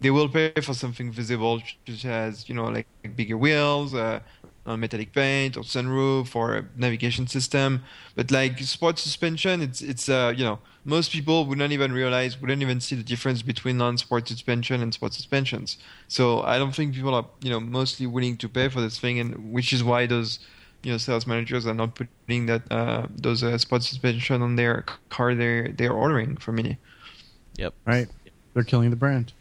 [0.00, 4.20] they will pay for something visible such as you know like bigger wheels uh,
[4.66, 7.82] uh, metallic paint or sunroof or a navigation system.
[8.14, 12.40] But like sport suspension, it's it's uh, you know most people would not even realize,
[12.40, 15.78] wouldn't even see the difference between non-sport suspension and sport suspensions.
[16.08, 19.18] So I don't think people are you know mostly willing to pay for this thing,
[19.18, 20.38] and which is why those
[20.82, 24.84] you know sales managers are not putting that uh, those uh, sport suspension on their
[25.10, 26.78] car they're they're ordering for Mini.
[27.56, 27.74] Yep.
[27.86, 28.08] Right.
[28.52, 29.32] They're killing the brand.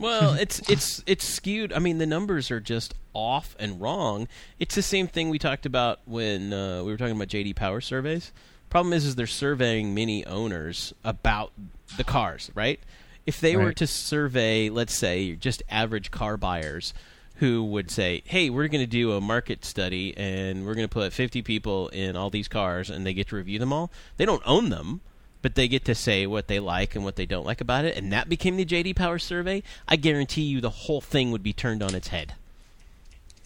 [0.00, 1.72] Well, it's it's it's skewed.
[1.72, 4.26] I mean, the numbers are just off and wrong.
[4.58, 7.80] It's the same thing we talked about when uh, we were talking about JD Power
[7.80, 8.32] surveys.
[8.70, 11.52] Problem is, is they're surveying many owners about
[11.96, 12.80] the cars, right?
[13.26, 16.94] If they were to survey, let's say, just average car buyers
[17.36, 20.92] who would say, "Hey, we're going to do a market study and we're going to
[20.92, 24.24] put 50 people in all these cars and they get to review them all." They
[24.24, 25.00] don't own them,
[25.42, 27.96] but they get to say what they like and what they don't like about it,
[27.96, 29.62] and that became the JD Power survey.
[29.88, 32.34] I guarantee you the whole thing would be turned on its head.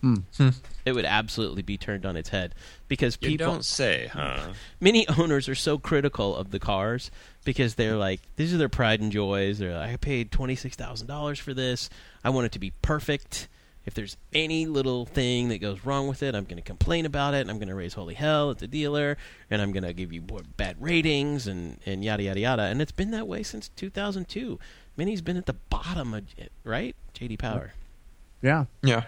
[0.01, 0.17] Hmm.
[0.85, 2.55] It would absolutely be turned on its head
[2.89, 4.49] because You people don't say, huh?
[4.79, 7.11] many owners are so critical of the cars
[7.45, 11.55] because they're like these are their pride and joys they're like i paid $26000 for
[11.55, 11.89] this
[12.23, 13.49] i want it to be perfect
[13.87, 17.35] if there's any little thing that goes wrong with it i'm going to complain about
[17.35, 19.17] it and i'm going to raise holy hell at the dealer
[19.51, 22.81] and i'm going to give you more bad ratings and, and yada yada yada and
[22.83, 24.59] it's been that way since 2002
[24.97, 27.73] mini's been at the bottom of it right jd power
[28.43, 28.65] Yeah.
[28.83, 29.05] Yeah.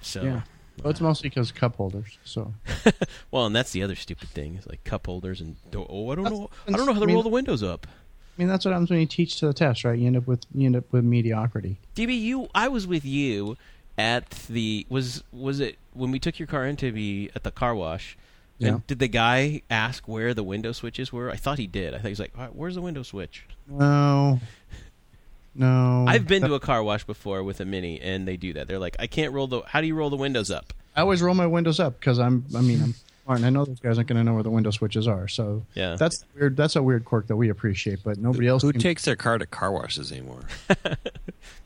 [0.00, 0.40] so Yeah.
[0.82, 2.18] Well, it's uh, mostly because cup holders.
[2.22, 2.52] So
[3.30, 6.14] well and that's the other stupid thing is like cup holders and do- oh i
[6.14, 7.90] don't know i don't know how to I mean- roll the windows up I
[8.38, 9.98] mean, that's what happens when you teach to the test, right?
[9.98, 11.78] You end up with you end up with mediocrity.
[11.94, 13.56] DB, you I was with you
[13.98, 17.50] at the was was it when we took your car in to be at the
[17.50, 18.16] car wash?
[18.58, 18.68] Yeah.
[18.68, 21.30] And did the guy ask where the window switches were?
[21.30, 21.92] I thought he did.
[21.92, 24.40] I think he's like, "All right, "Where's the window switch?" No.
[25.54, 26.04] No.
[26.06, 28.68] I've been to a car wash before with a mini, and they do that.
[28.68, 29.62] They're like, "I can't roll the.
[29.62, 32.44] How do you roll the windows up?" I always roll my windows up because I'm.
[32.54, 32.94] I mean, I'm
[33.26, 35.28] smart, and I know those guys aren't going to know where the window switches are.
[35.28, 35.96] So Yeah.
[35.96, 36.56] that's weird.
[36.56, 38.62] That's a weird quirk that we appreciate, but nobody else.
[38.62, 40.44] Who can- takes their car to car washes anymore?
[40.70, 40.96] I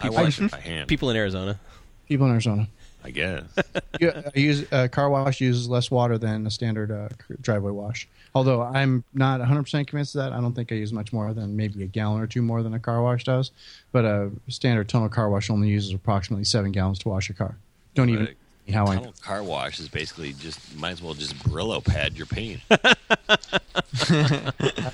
[0.01, 0.89] People- wash it by hand.
[0.89, 1.61] People in Arizona.
[2.09, 2.67] people in Arizona.
[3.05, 3.45] I guess.
[4.01, 7.09] Yeah, I use uh, car wash uses less water than a standard uh,
[7.43, 8.09] driveway wash.
[8.35, 10.33] Although I'm not 100 percent convinced of that.
[10.33, 12.73] I don't think I use much more than maybe a gallon or two more than
[12.73, 13.51] a car wash does.
[13.93, 17.57] But a standard tunnel car wash only uses approximately seven gallons to wash a car.
[17.95, 18.29] Don't even Right.
[18.35, 18.37] see
[18.71, 18.97] how I.
[18.97, 22.61] Tunnel car wash is basically just might as well just Brillo pad your paint.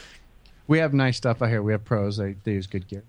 [0.69, 1.62] We have nice stuff out here.
[1.62, 2.17] We have pros.
[2.17, 3.05] They they use good gear.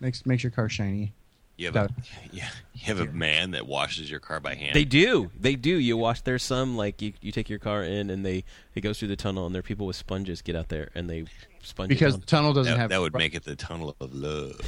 [0.00, 1.12] Makes makes your car shiny.
[1.56, 1.94] You have Got a,
[2.32, 4.74] yeah, you have a man that washes your car by hand.
[4.74, 5.30] They do.
[5.38, 5.76] They do.
[5.76, 6.22] You wash.
[6.22, 7.12] There's some like you.
[7.20, 9.62] You take your car in, and they it goes through the tunnel, and there are
[9.62, 11.24] people with sponges get out there, and they
[11.62, 12.20] sponge Because down.
[12.20, 14.58] the tunnel doesn't that, have that would make it the tunnel of love.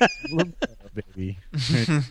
[0.94, 1.38] baby.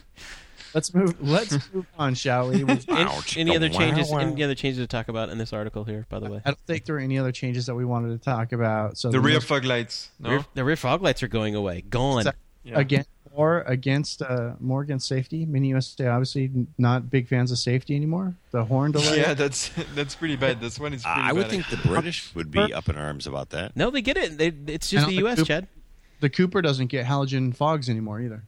[0.74, 1.14] let's move.
[1.20, 2.64] Let's move on, shall we?
[2.64, 3.36] We- Any, Ouch.
[3.36, 4.10] any other changes?
[4.10, 4.18] wow.
[4.18, 6.06] Any other changes to talk about in this article here?
[6.08, 8.24] By the way, I don't think there are any other changes that we wanted to
[8.24, 8.98] talk about.
[8.98, 10.10] So The rear fog lights.
[10.18, 10.30] No.
[10.30, 11.82] rear, the rear fog lights are going away.
[11.82, 12.24] Gone.
[12.24, 12.32] So-
[12.64, 12.78] Yeah.
[12.78, 13.04] again
[13.36, 15.46] more against uh, more against safety.
[15.46, 18.34] Mini USA obviously not big fans of safety anymore.
[18.50, 19.18] The horn delay.
[19.20, 20.60] Yeah, that's that's pretty bad.
[20.60, 21.50] This one is pretty I would bad.
[21.50, 23.76] think the British would be up in arms about that.
[23.76, 24.38] No, they get it.
[24.38, 25.38] They, it's just don't the U.S.
[25.38, 25.68] Coop- Chad.
[26.20, 28.42] The Cooper doesn't get halogen fogs anymore either.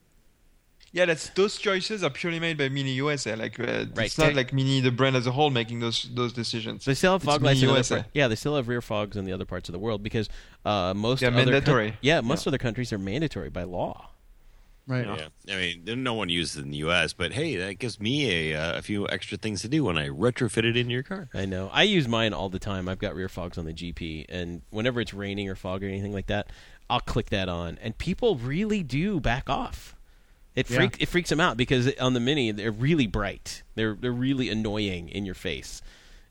[0.93, 3.37] Yeah, that's those choices are purely made by Mini USA.
[3.37, 4.07] Like uh, Right.
[4.07, 6.85] it's not like Mini the brand as a whole making those those decisions.
[6.85, 7.97] They still have fog lights in Mini USA.
[8.03, 10.29] par- Yeah, they still have rear fogs in the other parts of the world because
[10.65, 11.97] uh, most They're other coun- mandatory.
[12.01, 14.09] yeah, most other countries are mandatory by law.
[14.89, 15.07] Right.
[15.07, 18.51] Yeah, I mean, no one uses it in the U.S., but hey, that gives me
[18.51, 21.29] a, uh, a few extra things to do when I retrofit it into your car.
[21.33, 21.71] I know.
[21.73, 22.89] I use mine all the time.
[22.89, 26.13] I've got rear fogs on the GP, and whenever it's raining or fog or anything
[26.13, 26.49] like that,
[26.89, 29.95] I'll click that on, and people really do back off.
[30.57, 30.77] It Yeah.
[30.79, 33.63] freaks it freaks them out because on the Mini they're really bright.
[33.77, 35.81] They're they're really annoying in your face,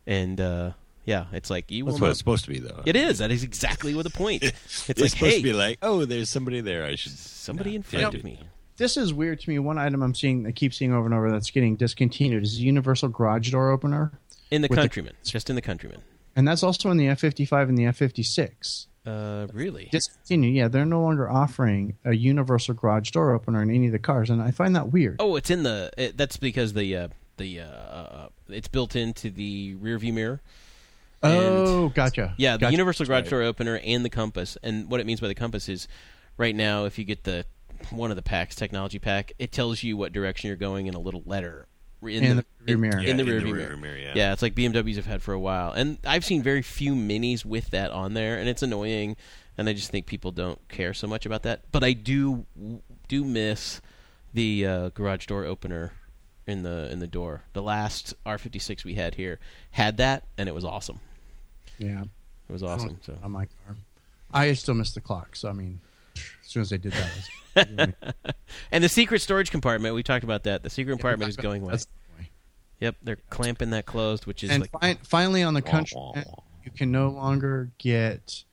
[0.05, 0.71] and uh,
[1.05, 2.83] yeah, it's like you will That's what not- it's supposed to be, though.
[2.85, 3.19] It is.
[3.19, 4.43] That is exactly what the point.
[4.43, 6.83] It's, It's like, supposed hey, to be like, oh, there's somebody there.
[6.85, 7.13] I should.
[7.13, 8.39] somebody in front of me.
[8.77, 9.59] This is weird to me.
[9.59, 12.63] One item I'm seeing, I keep seeing over and over that's getting discontinued is the
[12.63, 14.11] universal garage door opener,
[14.51, 16.01] In the With the- just in the Countryman.
[16.35, 18.85] and that's also in the F55 and the F56.
[19.09, 19.89] Uh, really?
[19.91, 20.55] Discontinued.
[20.55, 24.29] Yeah, they're no longer offering a universal garage door opener in any of the cars,
[24.29, 25.17] and I find that weird.
[25.19, 25.91] Oh, it's in the.
[25.97, 30.41] It, that's because the uh, the uh, uh, it's built into the rear view mirror.
[31.21, 32.33] Oh, gotcha.
[32.37, 32.71] Yeah, the Gotcha.
[32.71, 33.29] universal garage right.
[33.29, 34.57] door opener and the compass.
[34.63, 35.87] And what it means by the compass is,
[36.37, 37.45] right now, if you get the
[37.89, 39.33] one of the packs, technology pack.
[39.39, 41.67] It tells you what direction you're going in a little letter
[42.01, 42.99] in, In the rear mirror.
[42.99, 43.77] In the Yeah, rear in the view rear mirror.
[43.77, 44.13] mirror, yeah.
[44.15, 47.43] yeah, it's like BMWs have had for a while, and I've seen very few minis
[47.45, 49.15] with that on there, and it's annoying.
[49.57, 51.63] And I just think people don't care so much about that.
[51.73, 52.45] But I do
[53.09, 53.81] do miss
[54.33, 55.91] the uh, garage door opener
[56.47, 57.43] in the in the door.
[57.51, 59.37] The last R56 we had here
[59.71, 61.01] had that, and it was awesome.
[61.77, 62.03] Yeah.
[62.03, 62.99] It was awesome.
[63.05, 63.75] So On my car.
[64.31, 65.35] I still miss the clock.
[65.35, 65.81] So, I mean,
[66.49, 66.93] as soon as they did
[67.55, 67.95] that,
[68.71, 70.63] And the secret storage compartment, we talked about that.
[70.63, 71.71] The secret compartment is going away.
[71.71, 72.31] That's the way.
[72.79, 76.13] Yep, they're clamping that closed, which is and like fi- finally on the country, wah,
[76.15, 76.43] wah.
[76.63, 78.45] you can no longer get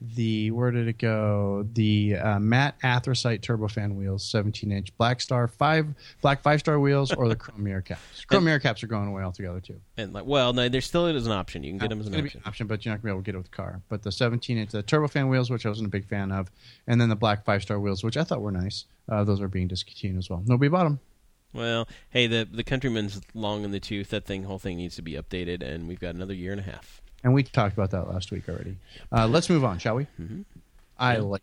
[0.00, 1.66] the where did it go?
[1.72, 5.86] The uh, matte anthracite turbofan wheels, 17 inch black star five
[6.20, 8.24] black five star wheels, or the chrome mirror caps.
[8.26, 9.80] Chrome mirror caps are going away altogether too.
[9.96, 11.62] and like well, no, there still is an option.
[11.62, 12.40] You can get them as an option.
[12.44, 13.80] an option, but you're not gonna be able to get it with the car.
[13.88, 16.50] But the 17 inch, the turbofan wheels, which I wasn't a big fan of,
[16.86, 18.86] and then the black five star wheels, which I thought were nice.
[19.08, 20.42] Uh, those are being discontinued as well.
[20.46, 21.00] Nobody bought them.
[21.52, 24.10] Well, hey, the the Countryman's long in the tooth.
[24.10, 26.64] That thing, whole thing needs to be updated, and we've got another year and a
[26.64, 27.00] half.
[27.24, 28.76] And we talked about that last week already.
[29.10, 30.04] Uh, let's move on, shall we?
[30.20, 30.42] Mm-hmm.
[30.98, 31.42] I like.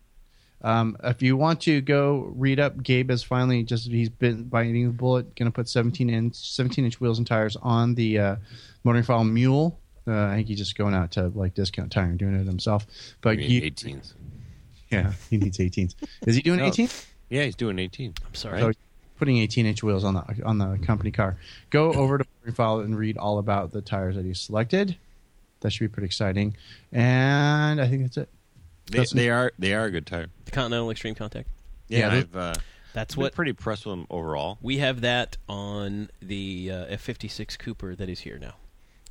[0.62, 4.86] Um, if you want to go read up, Gabe has finally just he's been biting
[4.86, 5.34] the bullet.
[5.34, 8.36] Going to put 17 inch 17 inch wheels and tires on the uh,
[8.84, 9.76] motoring file Mule.
[10.06, 12.86] Uh, I think he's just going out to like discount tire and doing it himself.
[13.20, 14.14] But I mean, you, 18s.
[14.90, 15.96] yeah, he needs 18s.
[16.26, 16.66] Is he doing No.
[16.66, 16.88] 18?
[17.28, 18.14] Yeah, he's doing 18.
[18.24, 18.60] I'm sorry.
[18.60, 18.72] So
[19.18, 21.36] putting 18 inch wheels on the on the company car.
[21.70, 24.96] Go over to motoring file and read all about the tires that he selected.
[25.62, 26.56] That should be pretty exciting.
[26.92, 28.28] And I think that's it.
[28.86, 30.26] They, That's- they are they are a good tire.
[30.44, 31.48] the Continental Extreme Contact.
[31.88, 32.54] Yeah, Yeah, I've uh,
[32.92, 34.58] That's been what pretty impressed with them overall.
[34.60, 35.00] we have.
[35.02, 38.54] That on the uh, F56 Cooper that is here now,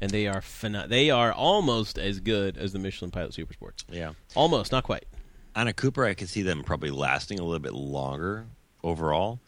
[0.02, 3.86] and they are pheno- They are almost as good as the Michelin Pilot Super Sports.
[3.90, 5.06] Yeah, Almost, not quite.
[5.56, 8.46] on a Cooper, I could see them probably lasting a little bit longer
[8.84, 9.40] overall.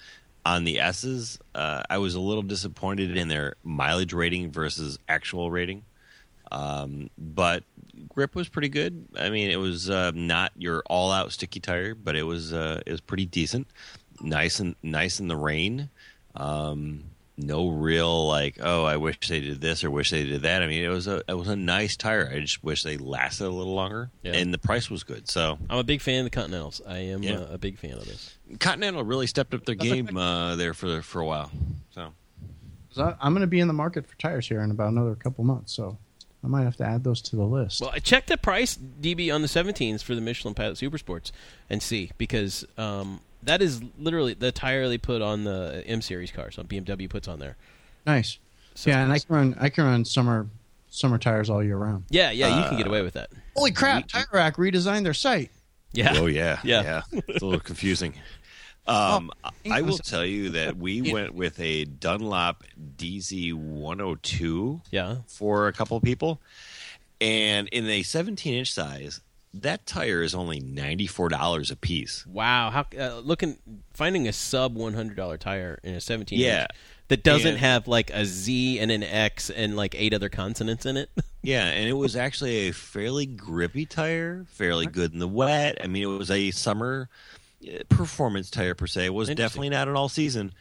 [0.46, 5.50] On the S's, uh, I was a little disappointed in their mileage rating versus actual
[5.52, 5.84] rating.
[6.54, 7.64] Um, but
[8.10, 9.08] grip was pretty good.
[9.18, 12.92] I mean, it was uh, not your all-out sticky tire, but it was uh, it
[12.92, 13.68] was pretty decent.
[14.22, 15.90] Nice and nice in the rain.
[16.36, 20.62] Um, no real like, oh, I wish they did this or wish they did that.
[20.62, 22.32] I mean, it was a it was a nice tire.
[22.32, 24.34] I just wish they lasted a little longer, Yeah.
[24.34, 25.28] and the price was good.
[25.28, 26.82] So I'm a big fan of the Continentals.
[26.88, 27.38] I am Yeah.
[27.38, 28.38] uh, a big fan of this.
[28.60, 31.50] Continental really stepped up their game uh, there for for a while.
[31.90, 32.14] So
[32.92, 35.16] So I- I'm going to be in the market for tires here in about another
[35.16, 35.98] couple months, so
[36.44, 37.80] I might have to add those to the list.
[37.82, 41.32] Well, I checked the price DB on the 17s for the Michelin Pilot Super Sports
[41.70, 46.32] and see because um, that is literally the tire they put on the M series
[46.32, 46.58] cars.
[46.58, 47.56] On BMW puts on there.
[48.06, 48.38] nice.
[48.76, 50.48] So- yeah, and I can run I can run summer
[50.90, 52.06] summer tires all year round.
[52.10, 53.30] Yeah, yeah, you can Uh, get away with that.
[53.56, 54.08] Holy crap!
[54.08, 55.52] Tire Rack redesigned their site.
[55.94, 56.14] Yeah.
[56.18, 56.60] oh yeah.
[56.64, 57.20] yeah, Yeah.
[57.28, 58.16] it's a little confusing.
[58.86, 62.64] Um, Oh, I will tell you that we went with a Dunlop
[62.98, 65.18] DZ 102 Yeah.
[65.28, 66.42] for a couple of people,
[67.22, 69.22] and in a 17 inch size,
[69.54, 72.26] that tire is only ninety four dollars a piece.
[72.26, 72.72] Wow.
[72.72, 73.58] How uh, looking
[73.94, 76.62] finding a sub one hundred dollar tire in a seventeen Yeah.
[76.62, 76.70] inch
[77.10, 80.86] that doesn't And- have like a Z and an X and like eight other consonants
[80.86, 81.10] in it.
[81.46, 85.78] Yeah, and it was actually a fairly grippy tire, fairly good in the wet.
[85.84, 87.10] I mean, it was a summer
[87.90, 89.10] performance tire per se.
[89.10, 90.54] Was definitely not an all season,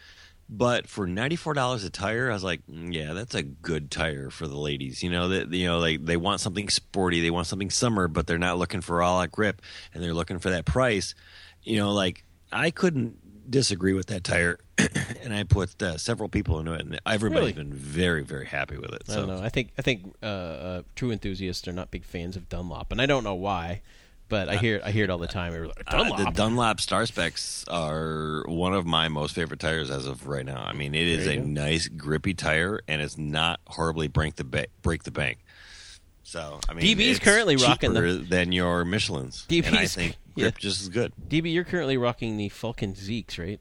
[0.48, 3.90] but for ninety four dollars a tire, I was like, mm, yeah, that's a good
[3.90, 5.02] tire for the ladies.
[5.02, 8.26] You know that you know they they want something sporty, they want something summer, but
[8.26, 9.62] they're not looking for all that grip,
[9.94, 11.14] and they're looking for that price.
[11.62, 13.18] You know, like I couldn't
[13.50, 14.58] disagree with that tire,
[15.22, 17.64] and I put uh, several people into it, and everybody's Really?
[17.70, 19.02] been very very happy with it.
[19.08, 19.26] I So.
[19.26, 19.42] don't know.
[19.44, 23.00] I think I think uh, uh, true enthusiasts are not big fans of Dunlop, and
[23.00, 23.80] I don't know why,
[24.28, 25.52] but I hear I hear it all the time.
[25.52, 30.06] They're like, Uh, the Dunlop Star Specs are one of my most favorite tires as
[30.06, 30.62] of right now.
[30.64, 31.42] I mean, it is a go.
[31.44, 35.38] nice grippy tire, and it's not horribly break the ba- break the bank.
[36.22, 39.94] So I mean, DB's it's currently rocking the- cheaper than your Michelin's, and I DB's
[39.94, 40.44] think yeah.
[40.44, 41.12] grip just as good.
[41.28, 43.61] DB, you're currently rocking the Falken Ziex, right?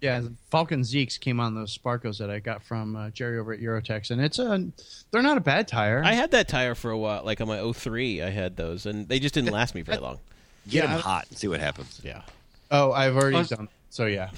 [0.00, 3.60] Yeah, Falken Ziex came on those Sparcos that I got from uh, Jerry over at
[3.60, 4.68] Eurotex, and it's a
[5.10, 6.02] they're not a bad tire.
[6.04, 9.08] I had that tire for a while, like on my 03, I had those, and
[9.08, 10.20] they just didn't last me very long.
[10.68, 12.00] Get Yeah, them hot and see what happens.
[12.04, 12.22] Yeah.
[12.70, 13.68] oh, I've already Oh, done.
[13.90, 14.30] So yeah,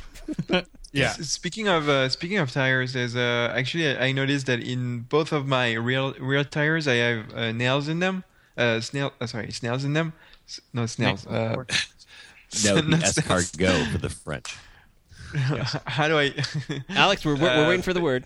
[0.93, 1.13] yeah.
[1.13, 5.47] Speaking of uh, speaking of tires, there's uh, actually I noticed that in both of
[5.47, 8.25] my real real tires, I have uh, nails in them.
[8.57, 10.13] Uh, snail, uh, sorry, snails in them.
[10.49, 11.27] S- no snails.
[11.27, 11.65] Uh,
[12.65, 13.53] That would be not snails.
[13.53, 14.57] escargot for the French.
[15.87, 16.35] How do I?
[16.91, 18.25] Alex, we're, we're Uh, waiting for the word.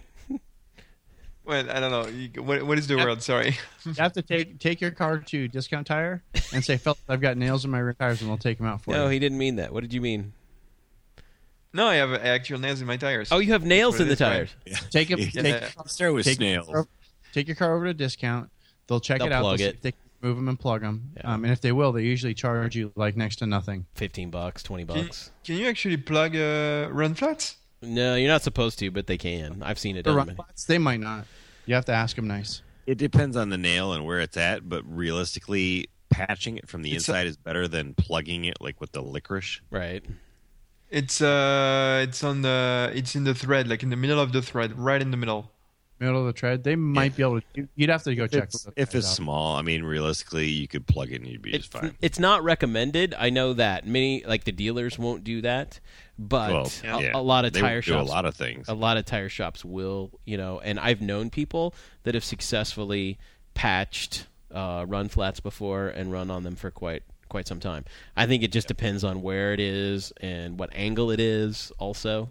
[1.44, 2.06] well, I don't know.
[2.08, 3.22] You, what, what is the word?
[3.22, 3.56] Sorry.
[3.84, 7.36] You have to take take your car to Discount Tire and say, "Fellas, I've got
[7.36, 9.10] nails in my rear tires," and they'll take them out for No, you.
[9.10, 9.72] he didn't mean that.
[9.72, 10.32] What did you mean?
[11.74, 13.30] No, I have actual nails in my tires.
[13.32, 14.26] Oh, you have nails in the this way.
[14.26, 14.54] tires.
[14.64, 14.76] Yeah.
[14.90, 15.18] Take it.
[15.34, 15.42] Yeah.
[15.42, 16.68] Take, Start with take snails.
[16.68, 16.88] Your car,
[17.32, 18.48] take your car over to discount.
[18.86, 19.40] They'll check They'll it out.
[19.42, 19.94] plug they'll see it.
[20.24, 21.12] If move them and plug them.
[21.16, 21.34] Yeah.
[21.34, 23.86] Um, and if they will, they usually charge you like next to nothing.
[23.94, 25.30] Fifteen bucks, twenty bucks.
[25.44, 27.56] can you actually plug uh, run flats?
[27.82, 29.62] No, you're not supposed to, but they can.
[29.62, 31.26] I've seen it The run flats, they might not.
[31.66, 32.62] You have to ask them nice.
[32.86, 36.92] It depends on the nail and where it's at, but realistically, patching it from the
[36.94, 39.60] It's a- inside is better than plugging it like with the licorice.
[39.70, 40.04] Right.
[40.90, 44.42] It's uh, it's on the, it's in the thread, like in the middle of the
[44.42, 45.50] thread, right in the middle.
[46.00, 47.46] Middle of the tread, they might be able to.
[47.54, 48.44] you- You'd have to go If check.
[48.44, 49.14] it's, if it's out.
[49.14, 51.94] small, I mean, realistically, you could plug it and you'd be It's, just fine.
[52.02, 53.14] it's not recommended.
[53.16, 55.78] I know that many like the dealers won't do that,
[56.18, 57.10] but Well, a, yeah.
[57.14, 58.68] a lot of They tire do shops a lot of things.
[58.68, 63.18] a lot of tire shops will, you know, and I've known people that have successfully
[63.54, 67.84] patched uh, run flats before and run on them for quite quite some time.
[68.16, 71.72] I think it just depends on where it is and what angle it is.
[71.78, 72.28] Also,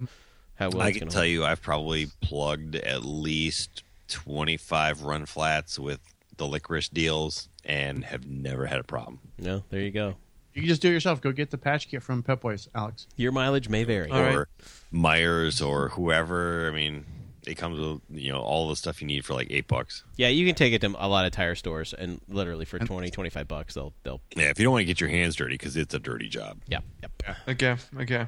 [0.72, 5.26] how well I it's can gonna tell you, I've probably plugged at least 25 run
[5.26, 6.00] flats with
[6.38, 9.20] the licorice deals and have never had a problem.
[9.38, 10.16] No, there you go.
[10.54, 11.20] You can just do it yourself.
[11.22, 13.08] Go get the patch kit from Pep Boys, Alex.
[13.16, 14.12] Your mileage may vary.
[14.12, 14.36] All right.
[14.36, 14.48] or
[14.92, 16.68] Myers or whoever.
[16.70, 17.06] I mean,
[17.48, 20.04] it comes with you know all the stuff you need for like eight bucks.
[20.16, 23.10] Yeah, you can take it to a lot of tire stores and literally for 20,
[23.10, 25.76] 25 bucks they'll they'll Yeah, if you don't want to get your hands dirty because
[25.76, 26.60] it's a dirty job.
[26.68, 27.12] yeah, yep.
[27.48, 28.28] Okay, okay.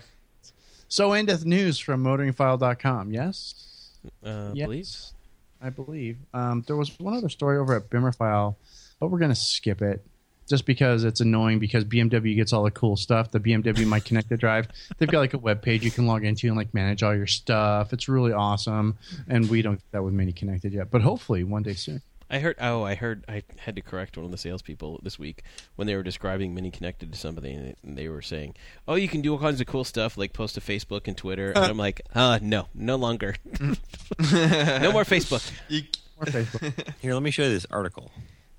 [0.87, 3.11] So endeth news from motoringfile.com.
[3.11, 3.91] Yes,
[4.23, 4.65] Uh, Yes.
[4.67, 5.13] please.
[5.61, 6.17] I believe.
[6.33, 8.55] Um, there was one other story over at Bimmerfile,
[8.99, 10.05] but we're going to skip it
[10.47, 13.31] just because it's annoying because BMW gets all the cool stuff.
[13.31, 14.67] The BMW My Connected Drive,
[14.99, 17.25] they've got like a web page you can log into and like manage all your
[17.25, 17.93] stuff.
[17.93, 18.95] It's really awesome.
[19.27, 22.01] And we don't get that with Mini Connected yet, but hopefully one day soon.
[22.29, 22.55] I heard.
[22.59, 23.23] Oh, I heard.
[23.27, 25.43] I had to correct one of the salespeople this week
[25.75, 28.55] when they were describing Mini Connected to somebody, and they were saying,
[28.87, 31.49] "Oh, you can do all kinds of cool stuff, like post to Facebook and Twitter."
[31.51, 33.35] And I'm like, "Uh, no, no longer.
[33.59, 35.83] no more Facebook." You-
[36.17, 36.93] Or Facebook.
[37.01, 38.09] Here, let me show you this article.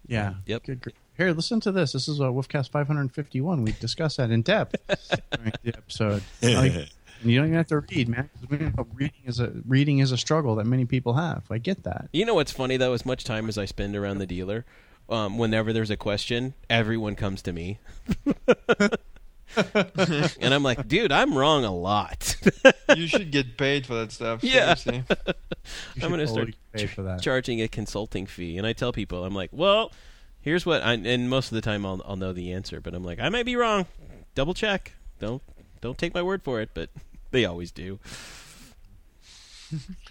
[0.06, 0.34] Yeah.
[0.46, 0.64] Yep.
[0.64, 0.80] Good.
[0.82, 1.92] gr- Here, listen to this.
[1.92, 3.62] This is a Woofcast 551.
[3.62, 4.76] We discussed that in depth
[5.34, 6.22] during the episode.
[6.42, 6.88] Like,
[7.22, 8.30] you don't even have to read, man.
[8.48, 11.44] we know reading is a reading is a struggle that many people have.
[11.50, 12.08] I get that.
[12.12, 12.92] You know what's funny though?
[12.92, 14.64] As much time as I spend around the dealer,
[15.08, 17.78] um, whenever there's a question, everyone comes to me,
[19.56, 22.36] and I'm like, "Dude, I'm wrong a lot."
[22.96, 24.42] you should get paid for that stuff.
[24.42, 24.74] Yeah.
[24.74, 25.04] Seriously.
[26.02, 27.22] I'm gonna start totally pay for that.
[27.22, 29.92] charging a consulting fee, and I tell people, I'm like, "Well,
[30.40, 33.04] here's what," I, and most of the time I'll I'll know the answer, but I'm
[33.04, 33.86] like, I might be wrong.
[34.34, 34.92] Double check.
[35.20, 35.42] Don't
[35.80, 36.90] don't take my word for it, but
[37.30, 37.98] they always do.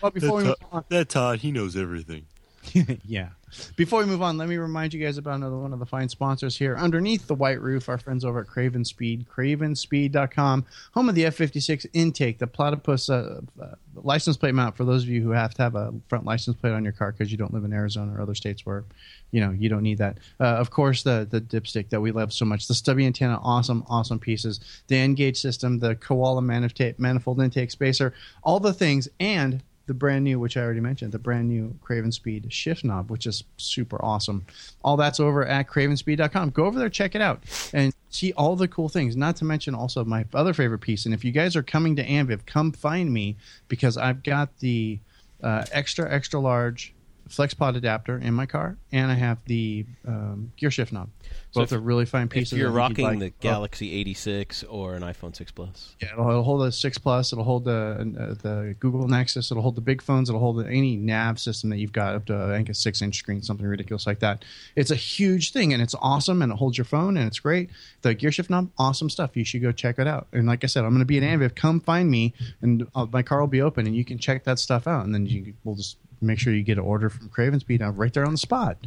[0.01, 2.25] Well, before we move on, That Todd, he knows everything.
[3.05, 3.29] yeah.
[3.75, 6.09] Before we move on, let me remind you guys about another one of the fine
[6.09, 6.75] sponsors here.
[6.75, 11.35] Underneath the white roof, our friends over at Craven Speed, cravenspeed.com, home of the F
[11.35, 15.53] 56 intake, the platypus uh, uh, license plate mount for those of you who have
[15.53, 18.13] to have a front license plate on your car because you don't live in Arizona
[18.13, 18.83] or other states where
[19.31, 20.17] you know you don't need that.
[20.39, 23.85] Uh, of course, the the dipstick that we love so much, the stubby antenna, awesome,
[23.87, 28.13] awesome pieces, the N gauge system, the koala manif- manifold intake spacer,
[28.43, 32.11] all the things, and the brand new, which I already mentioned, the brand new Craven
[32.11, 34.45] Speed shift knob, which is super awesome.
[34.83, 36.49] All that's over at cravenspeed.com.
[36.51, 39.15] Go over there, check it out, and see all the cool things.
[39.15, 41.05] Not to mention also my other favorite piece.
[41.05, 44.99] And if you guys are coming to Amviv, come find me because I've got the
[45.43, 46.94] uh, extra, extra large
[47.29, 51.09] FlexPod adapter in my car, and I have the um, gear shift knob.
[51.51, 52.53] So Both if- are really fine pieces.
[52.53, 56.43] if you're rocking like- the Galaxy 86 or an iPhone 6 Plus, yeah, it'll, it'll
[56.43, 57.31] hold a six plus.
[57.31, 59.49] It'll hold the uh, the Google Nexus.
[59.49, 60.29] It'll hold the big phones.
[60.29, 63.17] It'll hold any nav system that you've got up to I think a six inch
[63.17, 64.45] screen, something ridiculous like that.
[64.75, 67.69] It's a huge thing and it's awesome and it holds your phone and it's great.
[68.01, 69.35] The gear shift knob, awesome stuff.
[69.35, 70.27] You should go check it out.
[70.31, 71.55] And like I said, I'm going to be at Amviv.
[71.55, 74.59] Come find me and uh, my car will be open and you can check that
[74.59, 75.05] stuff out.
[75.05, 77.91] And then you will just make sure you get an order from Craven Speed now
[77.91, 78.77] right there on the spot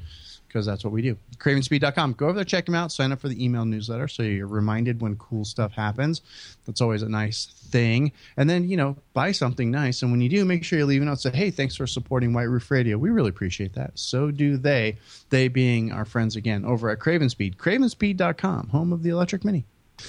[0.46, 1.14] because that's what we do.
[1.36, 2.14] Cravenspeed.com.
[2.14, 5.02] Go over there, check them out, sign up for the email newsletter so you're reminded
[5.02, 6.22] when cool stuff happens.
[6.64, 8.12] That's always a nice thing.
[8.38, 10.00] And then, you know, buy something nice.
[10.00, 12.32] And when you do, make sure you leave a note say, hey, thanks for supporting
[12.32, 12.96] White Roof Radio.
[12.96, 13.98] We really appreciate that.
[13.98, 14.96] So do they,
[15.28, 17.56] they being our friends again over at Cravenspeed.
[17.58, 19.66] Cravenspeed.com, home of the electric mini.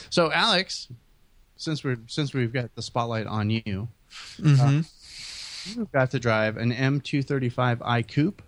[0.09, 0.87] So, Alex,
[1.57, 3.89] since we're since we've got the spotlight on you,
[4.39, 4.89] Mhm.
[5.65, 8.41] You've got to drive an M235i Coupe.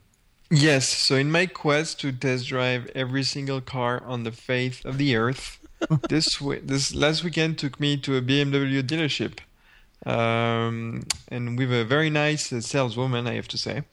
[0.49, 0.88] Yes.
[0.88, 5.16] So in my quest to test drive every single car on the face of the
[5.16, 5.59] earth,
[6.09, 9.39] this we- this last weekend took me to a BMW dealership,
[10.05, 13.84] um, and with a very nice uh, saleswoman, I have to say.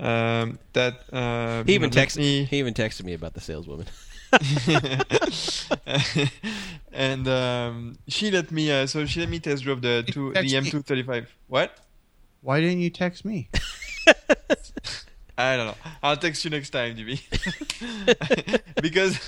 [0.00, 3.86] um, that uh, He even texted me he even texted me about the saleswoman.
[6.92, 10.54] and um, she let me uh, so she let me test drive the two the
[10.54, 11.26] M235.
[11.48, 11.76] What?
[12.40, 13.48] Why didn't you text me?
[15.40, 15.74] I don't know.
[16.02, 17.20] I'll text you next time, DB.
[18.82, 19.18] because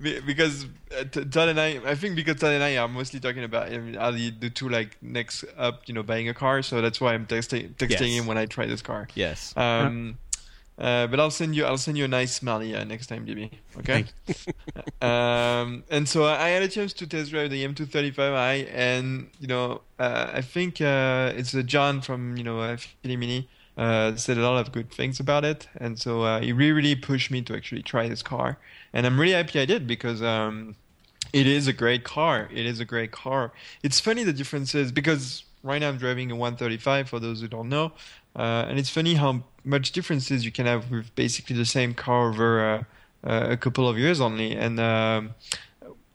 [0.00, 3.72] because uh, Todd and I, I think because Todd and I are mostly talking about
[3.72, 6.62] I mean, are the, the two like next up, you know, buying a car.
[6.62, 8.18] So that's why I'm texting texting Yes.
[8.18, 9.06] him when I try this car.
[9.14, 9.56] yes.
[9.56, 10.18] Um,
[10.78, 13.50] uh, but I'll send you I'll send you a nice smiley uh, next time, DB.
[13.78, 14.06] Okay.
[15.02, 19.82] um, and so I had a chance to test drive the M235i, and you know
[19.98, 24.38] uh, I think uh, it's uh, John from you know uh, Philly Mini uh, said
[24.38, 27.42] a lot of good things about it, and so uh, he really really pushed me
[27.42, 28.58] to actually try this car,
[28.92, 30.22] and I'm really happy I did because.
[30.22, 30.76] Um,
[31.32, 32.50] it is a great car.
[32.52, 33.52] It is a great car.
[33.82, 37.68] It's funny the differences because right now I'm driving a 135 for those who don't
[37.68, 37.92] know,
[38.36, 42.30] uh, and it's funny how much differences you can have with basically the same car
[42.30, 42.84] over uh,
[43.24, 44.56] uh, a couple of years only.
[44.56, 45.34] And um,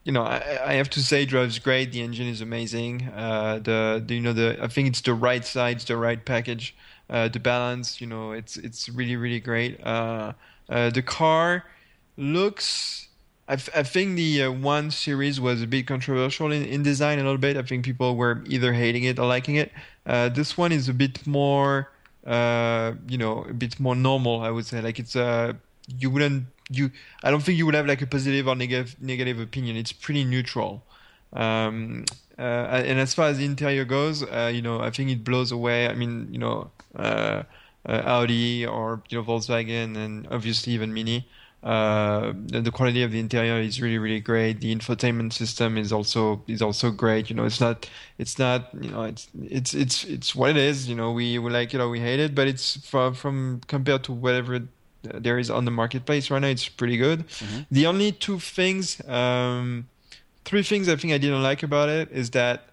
[0.03, 1.91] you know, I, I have to say, it drives great.
[1.91, 3.09] The engine is amazing.
[3.15, 6.75] Uh, the, the you know the I think it's the right size, the right package,
[7.09, 8.01] uh, the balance.
[8.01, 9.79] You know, it's it's really really great.
[9.85, 10.33] Uh,
[10.67, 11.63] the car
[12.17, 13.07] looks.
[13.49, 17.17] I, f- I think the uh, one series was a bit controversial in, in design
[17.19, 17.55] a little bit.
[17.55, 19.71] I think people were either hating it or liking it.
[20.05, 21.89] Uh, this one is a bit more,
[22.27, 24.41] uh, you know, a bit more normal.
[24.41, 25.53] I would say like it's uh,
[25.87, 26.91] you wouldn't you.
[27.23, 29.77] I don't think you would have like a positive or negative negative opinion.
[29.77, 30.83] It's pretty neutral.
[31.33, 32.05] Um,
[32.37, 35.51] uh, and as far as the interior goes, uh, you know, I think it blows
[35.51, 35.87] away.
[35.87, 37.43] I mean, you know, uh,
[37.87, 41.27] uh, Audi or you know Volkswagen and obviously even Mini.
[41.63, 44.61] Uh, the quality of the interior is really really great.
[44.61, 47.29] The infotainment system is also is also great.
[47.29, 50.87] You know, it's not it's not you know it's it's it's it's what it is.
[50.87, 54.03] You know, we, we like it or we hate it, but it's from from compared
[54.05, 54.61] to whatever
[55.03, 57.25] there is on the marketplace right now, it's pretty good.
[57.71, 59.87] The only two things, um,
[60.45, 62.65] three things I think I didn't like about it is that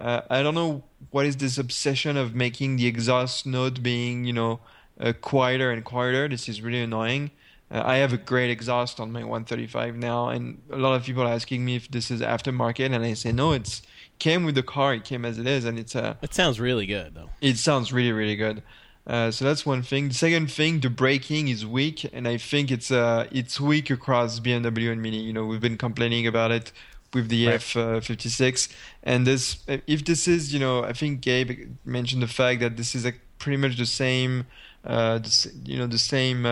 [0.00, 4.32] uh, I don't know what is this obsession of making the exhaust note being you
[4.32, 4.60] know
[5.00, 6.28] uh, quieter and quieter.
[6.28, 7.30] This is really annoying.
[7.72, 11.22] Uh, I have a great exhaust on my 135 now, and a lot of people
[11.22, 13.52] are asking me if this is aftermarket, and I say no.
[13.52, 13.82] It's
[14.18, 14.94] came with the car.
[14.94, 17.30] It came as it is, and it's a It sounds really good though.
[17.40, 18.62] it sounds really really good.
[19.04, 20.08] Uh, so that's one thing.
[20.08, 24.38] The second thing, the braking is weak, and I think it's uh, it's weak across
[24.38, 25.18] BMW and Mini.
[25.18, 26.70] You know, we've been complaining about it
[27.12, 27.60] with the Right.
[27.60, 28.68] F56,
[29.02, 31.50] and this if this is you know, I think Gabe
[31.84, 34.46] mentioned the fact that this is like pretty much the same,
[34.84, 36.46] uh, the, you know, the same.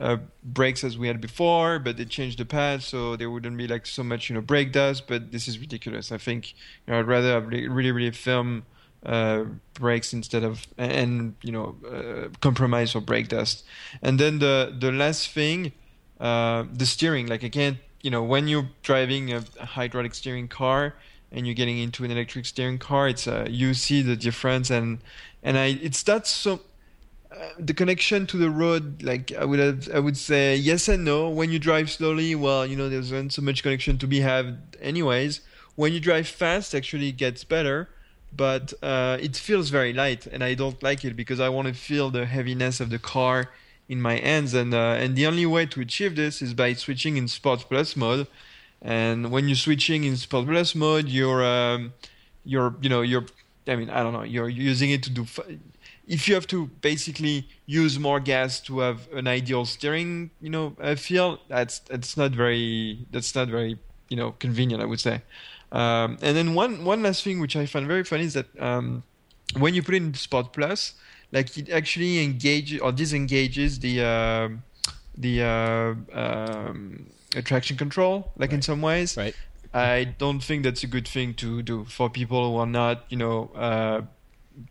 [0.00, 3.66] Uh, brakes as we had before, but they changed the pads so there wouldn't be
[3.66, 5.08] like so much you know brake dust.
[5.08, 6.12] But this is ridiculous.
[6.12, 8.64] I think you know I'd rather have really really, firm
[9.04, 9.44] uh,
[9.74, 13.64] brakes instead of and you know uh, compromise for brake dust.
[14.00, 15.72] And then the the last thing,
[16.20, 17.26] uh, the steering.
[17.26, 20.94] Like I can't you know when you're driving a hydraulic steering car
[21.32, 25.00] and you're getting into an electric steering car, it's uh, you see the difference and
[25.42, 26.60] and I it's not so
[27.58, 31.28] the connection to the road like i would have, i would say yes and no.
[31.28, 34.58] When you drive slowly well you know there's not so much connection to be had
[34.80, 35.40] anyways.
[35.76, 37.88] When you drive fast actually it gets better
[38.36, 41.72] but uh, it feels very light and i don't like it because i want to
[41.72, 43.48] feel the heaviness of the car
[43.88, 44.54] in my hands.
[44.54, 47.96] And uh, and the only way to achieve this is by switching in sport plus
[47.96, 48.26] mode.
[48.82, 51.94] And when you're switching in sport plus mode you're um,
[52.44, 53.26] you're you know you're
[53.66, 55.26] i mean i don't know you're using it to do
[56.08, 60.74] if you have to basically use more gas to have an ideal steering, you know,
[60.80, 63.78] uh, feel that's that's not very that's not very
[64.08, 65.22] you know convenient, I would say.
[65.70, 69.02] Um, and then one one last thing which I find very funny is that um,
[69.58, 70.94] when you put in Sport Plus,
[71.30, 74.48] like it actually engages or disengages the uh,
[75.16, 77.06] the uh, um,
[77.44, 79.16] traction control, like in some ways.
[79.16, 79.34] Right.
[79.74, 83.18] I don't think that's a good thing to do for people who are not, you
[83.18, 84.00] know, uh,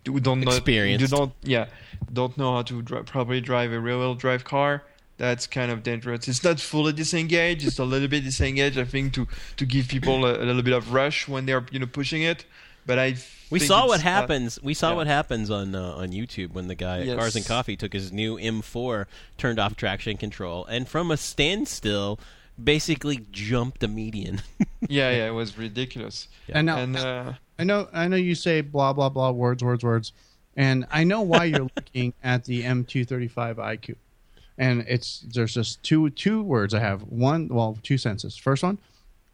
[0.06, 1.68] who don't know, do not, yeah,
[2.12, 4.84] don't know how to dri- properly drive a rear-wheel drive car.
[5.18, 6.28] That's kind of dangerous.
[6.28, 8.78] It's not fully disengaged; it's a little bit disengaged.
[8.78, 9.28] I think to
[9.58, 12.46] to give people a, a little bit of rush when they're you know pushing it.
[12.86, 13.16] But I
[13.50, 14.60] We saw what not- happens.
[14.62, 14.96] We saw yeah.
[14.96, 17.18] what happens on uh, on YouTube when the guy at Yes.
[17.18, 19.08] Cars and Coffee took his new M4,
[19.38, 22.20] turned off traction control, and from a standstill,
[22.64, 24.42] basically jumped a median.
[24.88, 26.28] yeah, yeah, it was ridiculous.
[26.48, 29.84] And now, And uh, I know, I know you say blah blah blah words, words,
[29.84, 30.14] words,
[30.56, 33.96] and I know why you're looking at the M235 IQ,
[34.58, 37.02] and it's there's just two two words I have.
[37.04, 38.38] One, well, two sentences.
[38.38, 38.78] First one,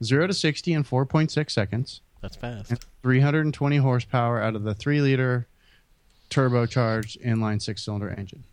[0.04, 2.70] zero to sixty in four point six seconds, That's fast.
[2.72, 5.48] and 320 horsepower out of the three liter
[6.30, 8.44] turbocharged inline six cylinder engine.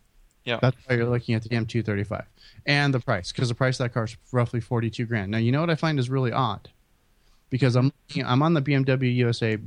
[0.45, 0.59] Yeah.
[0.61, 2.25] That's why you're looking at the M235
[2.67, 5.31] and the price because the price of that car is roughly 42 grand.
[5.31, 6.69] Now you know what I find is really odd
[7.51, 7.93] because I'm
[8.25, 9.59] I'm on the BMW USA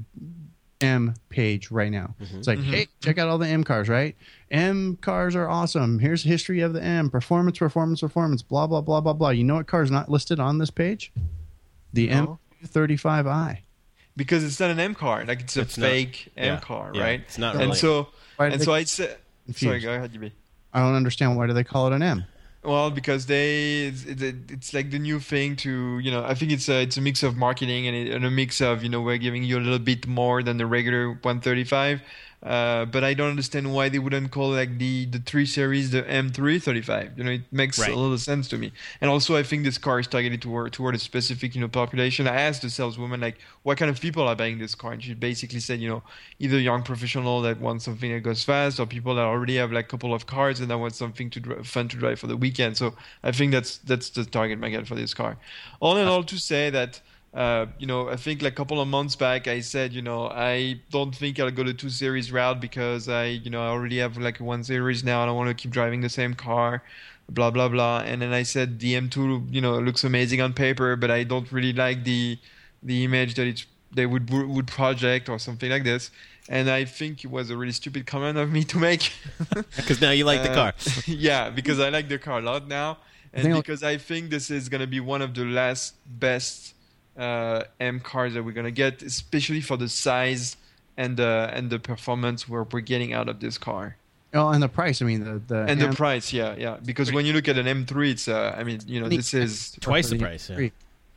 [0.81, 2.13] M page right now.
[2.21, 2.37] Mm-hmm.
[2.39, 2.71] It's like, mm-hmm.
[2.71, 4.15] hey, check out all the M cars, right?
[4.51, 5.99] M cars are awesome.
[5.99, 9.29] Here's history of the M, performance, performance, performance, blah blah blah blah blah.
[9.29, 11.11] You know what car is not listed on this page?
[11.93, 12.39] The No.
[12.65, 13.59] M35i.
[14.17, 15.23] because it's not an M car.
[15.25, 15.89] Like it's a It's not.
[15.89, 16.59] fake M Yeah.
[16.59, 17.21] car, Yeah, right?
[17.21, 17.75] it's not And really.
[17.75, 18.07] so
[18.39, 19.69] and so I said, Confused.
[19.69, 20.31] sorry, go ahead, you be.
[20.73, 22.25] I don't understand why do they call it an M?
[22.63, 26.81] Well, because they it's, like the new thing to you know I think it's a
[26.81, 29.59] it's a mix of marketing and a mix of you know we're giving you a
[29.59, 32.01] little bit more than the regular 135.
[32.43, 36.03] Uh, but I don't understand why they wouldn't call like the the three series the
[36.03, 37.17] M335.
[37.17, 37.89] You know, it makes Right.
[37.91, 38.71] a little sense to me.
[38.99, 42.27] And also, I think this car is targeted toward toward a specific you know population.
[42.27, 45.13] I asked the saleswoman like, what kind of people are buying this car, and she
[45.13, 46.03] basically said, you know,
[46.39, 49.85] either young professional that want something that goes fast, or people that already have like
[49.85, 52.35] a couple of cars and that want something to dri- fun to drive for the
[52.35, 52.75] weekend.
[52.75, 55.37] So I think that's that's the target market for this car.
[55.79, 56.99] All in all, to say that
[57.33, 60.27] uh, you know, I think like a couple of months back, I said, you know,
[60.29, 63.97] I don't think I'll go the two series route because I, you know, I already
[63.97, 65.21] have like a one series now.
[65.21, 66.83] And I don't want to keep driving the same car,
[67.29, 67.99] blah blah blah.
[68.05, 71.51] And then I said the M2, you know, looks amazing on paper, but I don't
[71.51, 72.37] really like the
[72.83, 76.11] the image that it's they would would project or something like this.
[76.49, 79.11] And I think it was a really stupid comment of me to make.
[79.77, 80.73] Because now you like the Uh, car.
[81.07, 82.97] yeah, because I like the car a lot now,
[83.33, 86.73] and think- because I think this is gonna be one of the last best
[87.17, 90.57] uh, M cars that we're gonna get, especially for the size
[90.97, 93.97] and the and the performance we're we're getting out of this car
[94.35, 94.99] Oh, and the price.
[95.01, 96.33] I mean, the the and the price.
[96.33, 96.77] Yeah, yeah.
[96.83, 99.77] Because when you look at an M3, it's uh, I mean, you know, this is
[99.79, 100.49] Twice the price.
[100.49, 100.69] Yeah.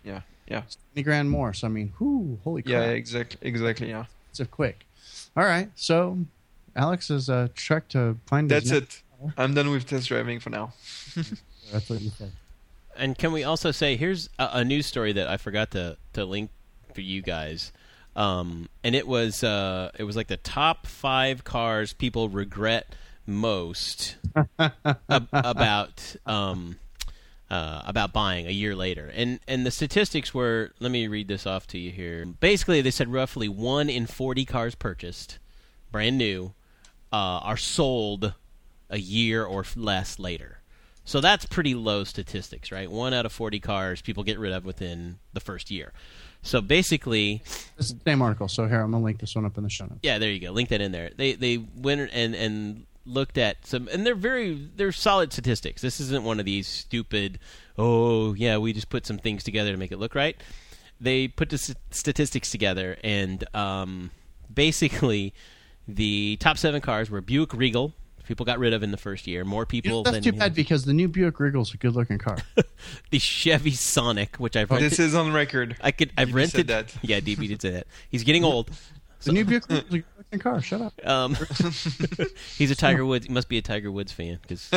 [0.05, 1.55] yeah, yeah, 20 grand more.
[1.55, 2.73] So I mean, whoo, holy crap!
[2.73, 3.89] yeah, exactly, exactly.
[3.89, 4.85] Yeah, It's a quick.
[5.35, 6.19] All right, so
[6.75, 8.51] Alex is uh, trek to find.
[8.51, 9.33] his that's next- it.
[9.39, 10.75] I'm done with test driving for now.
[11.73, 12.31] That's what you said.
[12.99, 16.25] And can we also say here's a, a news story that I forgot to to
[16.25, 16.51] link
[16.95, 17.73] for you guys.
[18.17, 22.95] Um, and it was uh, it was like the top five cars people regret
[23.27, 24.17] most
[24.59, 26.79] ab- about um,
[27.51, 29.13] uh, about buying a year later.
[29.15, 32.25] And and the statistics were let me read this off to you here.
[32.25, 35.39] Basically, they said roughly one in forty cars purchased,
[35.93, 36.55] brand new,
[37.13, 38.33] uh, are sold
[38.89, 40.61] a year or less later.
[41.07, 42.91] So that's pretty low statistics, right?
[42.91, 45.93] One out of 40 cars people get rid of within the first year.
[46.43, 47.43] So basically,
[47.77, 48.49] This is the same article.
[48.49, 50.01] So here, I'm gonna link this one up in the show notes.
[50.03, 50.51] yeah, there you go.
[50.51, 51.11] Link that in there.
[51.17, 55.81] They they went and and looked at some, and they're very they're solid statistics.
[55.81, 57.39] This isn't one of these stupid.
[57.79, 60.37] Oh yeah, we just put some things together to make it look right.
[61.01, 64.11] They put the statistics together, and um,
[64.53, 65.35] basically,
[65.87, 67.93] the top seven cars were Buick Regal.
[68.27, 69.45] People got rid of in the first year.
[69.45, 72.19] More You people know, that's than too bad because the new Buick Regal's a good-looking
[72.19, 72.39] car.
[73.11, 74.91] the Chevy Sonic, which I've rented.
[74.91, 75.77] This is on record.
[75.81, 76.95] I could I've DB rented said that.
[77.03, 77.87] Yeah, DB did say that.
[78.11, 78.71] He's getting old.
[79.23, 79.65] the new Buick
[80.33, 80.61] Regal's a car.
[80.63, 81.07] Shut up.
[81.07, 81.35] Um,
[82.59, 83.27] he's a Tiger Woods.
[83.27, 84.39] He must be a Tiger Woods fan.
[84.49, 84.71] Cause,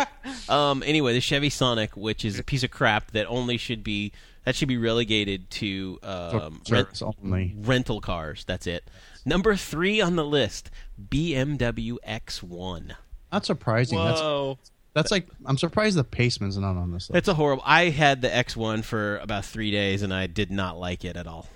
[0.48, 4.12] um, anyway, the Chevy Sonic, which is a piece of crap that only should be
[4.44, 7.54] that should be relegated to um, rent, only.
[7.58, 8.44] rental cars.
[8.44, 8.84] That's it.
[9.24, 12.92] Number three on the list: BMW X1.
[13.32, 13.98] Not surprising.
[13.98, 14.58] That's Whoa.
[14.92, 17.16] that's like I'm surprised the Paceman's not on this list.
[17.18, 17.62] It's a horrible.
[17.66, 21.26] I had the X1 for about three days, and I did not like it at
[21.26, 21.46] all.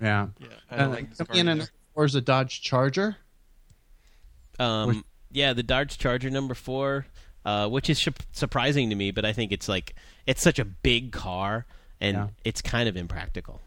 [0.00, 0.28] yeah.
[0.38, 1.62] Yeah, I don't Uh, like this car in either.
[1.62, 3.16] at four is a Dodge Charger.
[4.58, 7.06] Um, yeah, the Dodge Charger number four,
[7.44, 9.94] uh, which is sh- surprising to me, but I think it's like
[10.26, 11.66] it's such a big car
[12.00, 12.28] and Yeah.
[12.44, 13.60] it's kind of impractical.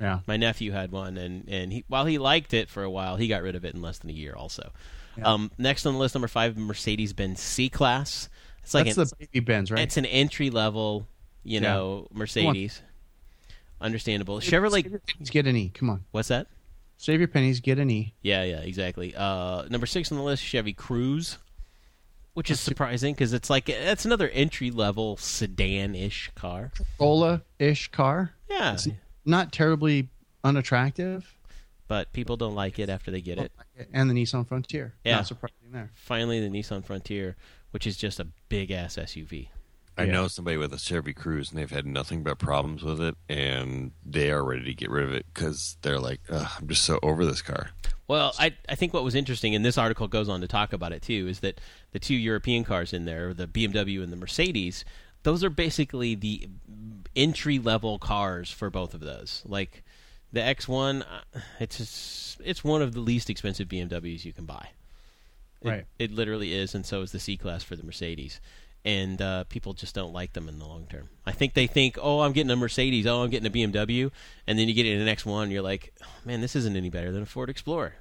[0.00, 0.20] Yeah.
[0.26, 3.28] My nephew had one, and and he, while he liked it for a while, he
[3.28, 4.34] got rid of it in less than a year.
[4.34, 4.72] Also,
[5.16, 5.32] Yeah.
[5.32, 8.28] um, next on the list, number five, Mercedes Benz C Class.
[8.62, 9.82] It's like That's an, the baby Benz, right?
[9.82, 11.06] it's an entry level,
[11.44, 11.74] you Yeah.
[11.74, 12.82] know, Mercedes.
[13.80, 14.40] Understandable.
[14.40, 15.00] Chevrolet.
[15.30, 15.68] Get an E.
[15.74, 16.04] Come on.
[16.12, 16.46] What's that?
[16.96, 18.14] Save your pennies, get an E.
[18.22, 19.14] Yeah, yeah, exactly.
[19.16, 21.36] Uh, number six on the list, Chevy Cruze,
[22.34, 26.72] which is surprising because it's like that's another entry level sedan ish car.
[26.98, 28.32] Corolla ish car.
[28.48, 28.88] Yeah, It's
[29.24, 30.08] not terribly
[30.44, 31.30] unattractive.
[31.86, 33.52] but people don't like it after they get it.
[33.92, 34.94] And the Nissan Frontier.
[35.04, 35.16] Yeah.
[35.16, 35.90] Not surprising there.
[35.94, 37.36] Finally, the Nissan Frontier,
[37.72, 39.48] which is just a big ass SUV.
[39.96, 40.12] I Yeah.
[40.12, 43.92] know somebody with a Chevy Cruze, and they've had nothing but problems with it, and
[44.04, 46.98] they are ready to get rid of it because they're like, Ugh, I'm just so
[47.02, 47.70] over this car.
[48.08, 50.92] Well, I I think what was interesting, and this article goes on to talk about
[50.92, 51.60] it too, is that
[51.92, 54.84] the two European cars in there, the BMW and the Mercedes,
[55.22, 56.48] those are basically the
[57.16, 59.42] entry level cars for both of those.
[59.46, 59.84] Like
[60.32, 64.68] the X1, uh, it's just, it's one of the least expensive BMWs you can buy.
[65.62, 65.84] It, Right.
[65.98, 68.38] It literally is, and so is the C class for the Mercedes.
[68.84, 71.08] And uh, people just don't like them in the long term.
[71.24, 74.10] I think they think, oh, I'm getting a Mercedes, oh, I'm getting a BMW,
[74.46, 76.90] and then you get in the next one, you're like, oh, man, this isn't any
[76.90, 77.94] better than a Ford Explorer.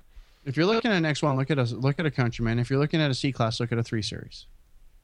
[0.44, 2.60] If you're looking at an X1, look at a look at a Countryman.
[2.60, 4.46] If you're looking at a C class, look at a three series.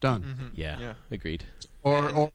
[0.01, 0.51] Done.
[0.53, 0.93] Yeah, Yeah.
[1.11, 1.45] agreed.
[1.83, 2.31] Or, or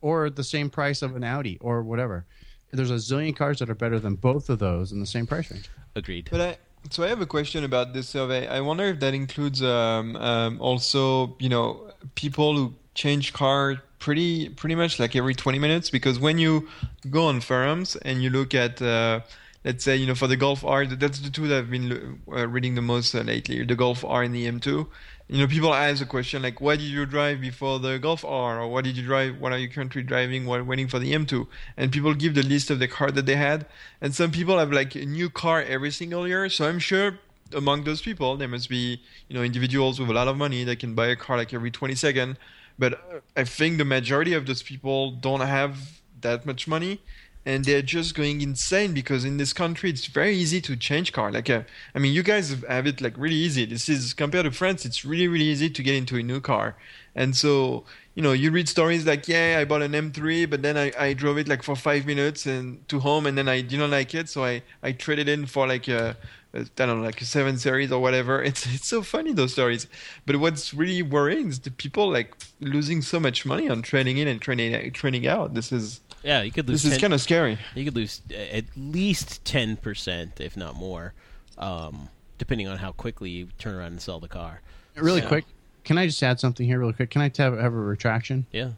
[0.00, 2.26] or the same price of an Audi or whatever.
[2.70, 5.50] There's a zillion cars that are better than both of those in the same price
[5.50, 5.68] range.
[5.96, 6.28] Agreed.
[6.30, 6.58] But I
[6.90, 8.46] so I have a question about this survey.
[8.46, 14.48] I wonder if that includes um, um, also you know people who change car pretty
[14.50, 16.68] pretty much like every 20 minutes because when you
[17.10, 19.20] go on forums and you look at uh,
[19.64, 22.46] let's say you know for the Golf R that's the two that I've been uh,
[22.46, 24.86] reading the most uh, lately the Golf R and the M2
[25.28, 28.60] you know people ask a question like what did you drive before the Golf R?
[28.60, 31.46] Or what did you drive what are you currently driving while waiting for the M2
[31.76, 33.66] and people give the list of the car that they had.
[34.00, 36.48] And some people have like a new car every single year.
[36.50, 37.18] So I'm sure
[37.54, 40.78] among those people there must be you know individuals with a lot of money that
[40.78, 42.36] can buy a car like every 20 second
[42.78, 47.00] but I think the majority of those people don't have that much money
[47.46, 51.30] and they're just going insane because in this country it's very easy to change car.
[51.30, 51.62] Like uh,
[51.94, 53.66] i mean you guys have it like really easy.
[53.66, 56.76] This is compared to france it's really really easy to get into a new car.
[57.14, 60.76] And so you know you read stories like yeah i bought an m3 but then
[60.76, 63.90] i, I drove it like for five minutes and to home and then i didn't
[63.90, 66.16] like it so i i traded in for like a
[66.54, 68.42] I don't know, like a seven series or whatever.
[68.42, 69.86] It's it's so funny those stories.
[70.26, 74.28] But what's really worrying is the people like losing so much money on trading in
[74.28, 75.54] and training trading out.
[75.54, 76.82] This is Yeah, you could lose.
[76.84, 77.58] this is kind of scary.
[77.74, 81.12] You could lose at least ten percent, if not more,
[81.58, 84.60] um, depending on how quickly you turn around and sell the car.
[84.96, 85.28] Really Yeah.
[85.28, 85.44] quick,
[85.82, 87.10] can I just add something here, really quick?
[87.10, 88.46] Can I have, have a retraction?
[88.52, 88.70] Yeah,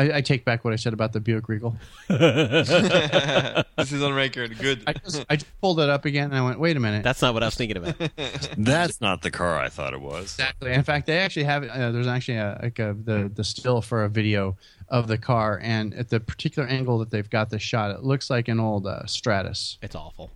[0.00, 1.76] I, I take back what I said about the Buick Regal.
[2.08, 4.56] this is on record.
[4.58, 4.82] Good.
[4.86, 7.02] I just, I just pulled it up again and I went, wait a minute.
[7.02, 7.96] that's not what I was thinking about.
[8.56, 10.22] That's not the car I thought it was.
[10.34, 10.72] Exactly.
[10.72, 14.04] In fact, they actually have uh, there's actually a, like a, the the still for
[14.04, 14.56] a video
[14.88, 18.28] of the car, and at the particular angle that they've got this shot, it looks
[18.30, 19.78] like an old uh, Stratus.
[19.82, 20.30] It's awful.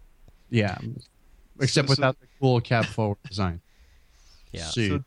[0.50, 0.78] Yeah,
[1.60, 3.60] except So- so- without the cool cab forward design.
[4.52, 4.64] Yeah.
[4.64, 5.02] So,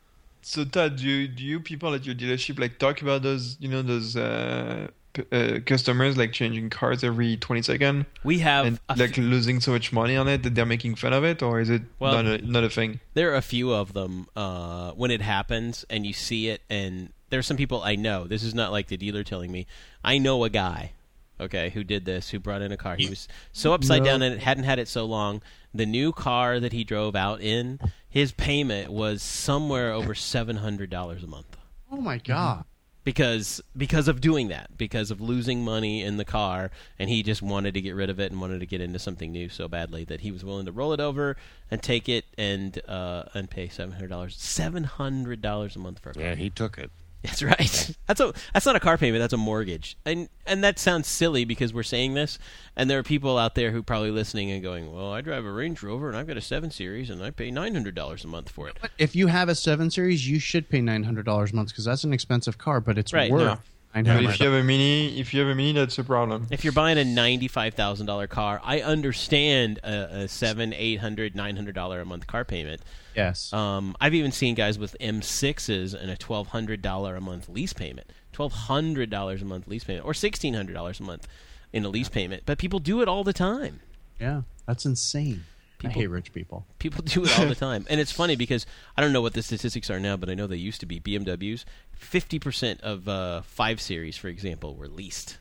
[0.47, 3.67] so Todd, do you, do you people at your dealership like talk about those you
[3.67, 8.79] know those uh, p- uh, customers like changing cars every 20 seconds We have and
[8.95, 11.69] like losing so much money on it that they're making fun of it, or is
[11.69, 12.99] it Well- not a, not a thing?
[13.13, 17.11] There are a few of them uh, when it happens and you see it, and
[17.29, 18.25] there's some people I know.
[18.25, 19.67] This is not like the dealer telling me.
[20.03, 20.93] I know a guy,
[21.39, 22.95] okay, who did this, who brought in a car.
[22.95, 24.05] He was so upside No.
[24.11, 25.41] down and hadn't had it so long.
[25.73, 27.79] The new car that he drove out in,
[28.09, 31.55] his payment was somewhere over seven hundred dollars a month
[31.91, 32.63] Oh my god!
[33.03, 37.41] because because of doing that, because of losing money in the car, and he just
[37.41, 40.03] wanted to get rid of it and wanted to get into something new so badly
[40.05, 41.38] that he was willing to roll it over
[41.71, 45.99] and take it and uh, and pay seven hundred dollars, seven hundred dollars a month
[45.99, 46.23] for a car.
[46.23, 46.91] Yeah, he took it.
[47.28, 47.95] That's right.
[48.07, 49.21] That's a that's not a car payment.
[49.21, 49.97] That's a mortgage.
[50.05, 52.39] And and that sounds silly because we're saying this,
[52.75, 55.51] and there are people out there who probably listening and going, "Well, I drive a
[55.51, 58.28] Range Rover and I've got a seven series and I pay nine hundred dollars a
[58.28, 61.25] month for it." But If you have a seven series, you should pay nine hundred
[61.25, 64.01] dollars a month because that's an expensive car, but it's Right, worth yeah.
[64.03, 66.47] nine But if you have a mini, if you have a mini, that's a problem.
[66.49, 71.36] If you're buying a ninety-five thousand dollar car, I understand a, a seven, eight hundred,
[71.36, 72.82] nine hundred dollar a month car payment.
[73.18, 73.51] Yes.
[73.51, 77.74] Um, I've even seen guys with M6s and a twelve hundred dollar a month lease
[77.74, 81.28] payment, twelve hundred dollars a month lease payment, or sixteen hundred dollars a month
[81.74, 82.43] in a lease payment.
[82.45, 83.80] But people do it all the time.
[84.22, 85.43] yeah, that's insane.
[85.80, 86.65] People- I hate rich people.
[86.80, 88.65] People do it all the time, and it's funny because
[88.95, 90.99] I don't know what the statistics are now, but I know they used to be
[90.99, 91.65] BMWs.
[91.93, 95.38] Fifty percent of uh, five series, for example, were leased.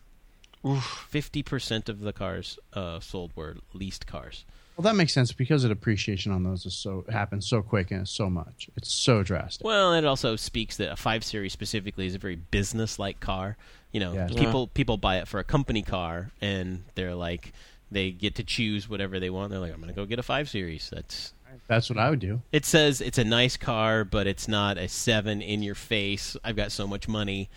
[0.67, 1.07] Oof.
[1.11, 4.45] Fifty percent of the cars uh, sold were leased cars.
[4.77, 8.03] Well, that makes sense because the depreciation on those is so happens so quick and
[8.03, 8.69] it's so much.
[8.77, 9.65] It's so drastic.
[9.65, 13.57] Well, it also speaks that a five series specifically is a very business-like car.
[13.93, 14.35] You know, Yes.
[14.35, 14.71] people uh-huh.
[14.75, 17.53] people buy it for a company car, and they're like,
[17.91, 19.51] they get to choose whatever they want.
[19.51, 20.91] They're like, I'm going to go get a five series.
[20.93, 21.33] That's
[21.69, 22.43] That's what I would do.
[22.53, 26.37] it says it's a nice car, but it's not a seven in your face.
[26.45, 27.49] I've got so much money,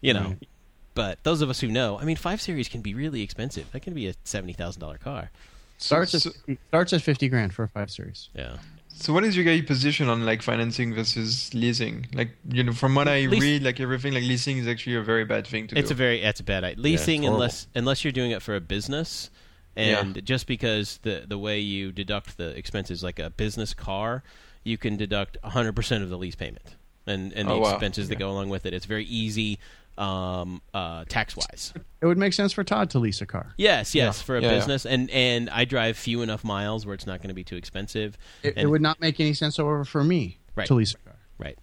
[0.00, 0.28] you know.
[0.28, 0.48] Right.
[0.94, 3.72] But those of us who know, I mean, five series can be really expensive.
[3.72, 5.32] That can be a seventy thousand dollar car.
[5.78, 8.28] Starts So- at starts at fifty grand for a five series.
[8.34, 8.56] Yeah.
[8.96, 12.06] So what is your guys' position on like financing versus leasing?
[12.14, 15.02] Like you know, from what I Leas- read, like everything, like leasing is actually a
[15.02, 15.94] very bad thing to It's do.
[15.94, 16.82] a very that's a bad idea.
[16.82, 17.36] Leasing horrible.
[17.42, 19.30] unless unless you're doing it for a business,
[19.76, 24.22] and just because the the way you deduct the expenses, like a business car,
[24.62, 27.70] you can deduct 100 percent of the lease payment and and the Oh, wow.
[27.72, 28.72] expenses that go along with it.
[28.72, 29.58] It's very easy
[29.98, 31.72] um, uh, tax wise.
[32.00, 33.54] It would make sense for Todd to lease a car.
[33.56, 34.24] Yes, yes, Yeah.
[34.24, 34.54] for a Yeah, yeah.
[34.56, 37.56] business, and and I drive few enough miles where it's not going to be too
[37.56, 38.18] expensive.
[38.42, 40.66] It, it would not make any sense, however, for me Right.
[40.66, 41.16] to lease a car.
[41.38, 41.58] right?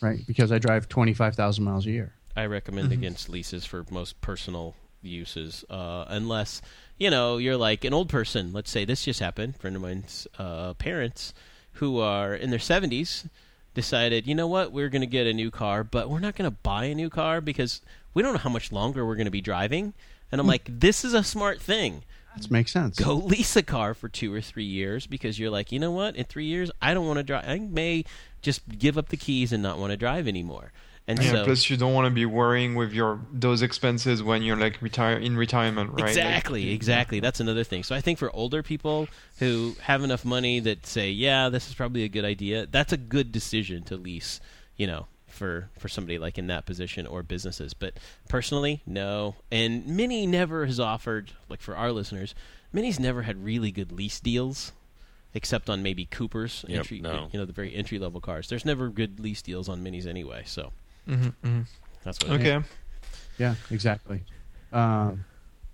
[0.00, 2.14] Right, because I drive twenty five thousand miles a year.
[2.36, 2.98] I recommend Mm-hmm.
[3.00, 6.62] against leases for most personal uses, uh, unless
[6.98, 8.52] you know you're like an old person.
[8.52, 9.56] Let's say this just happened.
[9.58, 11.34] Friend of mine's uh, parents,
[11.74, 13.26] who are in their seventies,
[13.74, 16.50] decided, you know what, we're going to get a new car, but we're not going
[16.50, 17.80] to buy a new car because
[18.14, 19.94] we don't know how much longer we're going to be driving.
[20.32, 20.50] And I'm Hmm.
[20.50, 22.02] like, this is a smart thing.
[22.36, 22.96] That makes sense.
[22.98, 26.14] Go lease a car for two or three years because you're like, you know what,
[26.14, 27.44] in three years, I don't want to drive.
[27.48, 28.04] I may
[28.40, 30.72] just give up the keys and not want to drive anymore.
[31.06, 34.42] And Yeah, so, plus you don't want to be worrying with your those expenses when
[34.42, 36.00] you're like retire in retirement, right?
[36.00, 37.20] Like, Exactly, exactly.
[37.20, 37.82] That's another thing.
[37.82, 41.74] So I think for older people who have enough money that say, "Yeah, this is
[41.74, 44.40] probably a good idea," that's a good decision to lease.
[44.76, 47.74] You know, for for somebody like in that position or businesses.
[47.74, 47.94] But
[48.28, 49.36] personally, no.
[49.50, 52.34] And Mini never has offered, like for our listeners,
[52.72, 54.72] Mini's never had really good lease deals.
[55.32, 57.28] Except on maybe Cooper's, Yep, entry, no.
[57.32, 58.48] you know, the very entry level cars.
[58.48, 60.72] There's never good lease deals on minis anyway, so
[61.08, 61.66] mhm, mhm.
[62.04, 62.32] that's what.
[62.32, 62.48] I think.
[62.48, 62.66] Okay.
[63.38, 64.22] Yeah, exactly.
[64.72, 65.24] Um,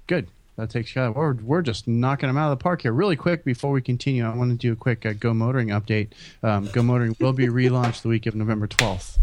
[0.06, 0.28] good.
[0.56, 1.20] That takes care of that.
[1.20, 2.92] We're, we're just knocking them out of the park here.
[2.92, 6.08] Really quick before we continue, I want to do a quick uh, Go Motoring update.
[6.42, 9.18] Um, Go Motoring will be relaunched the week of November 12th.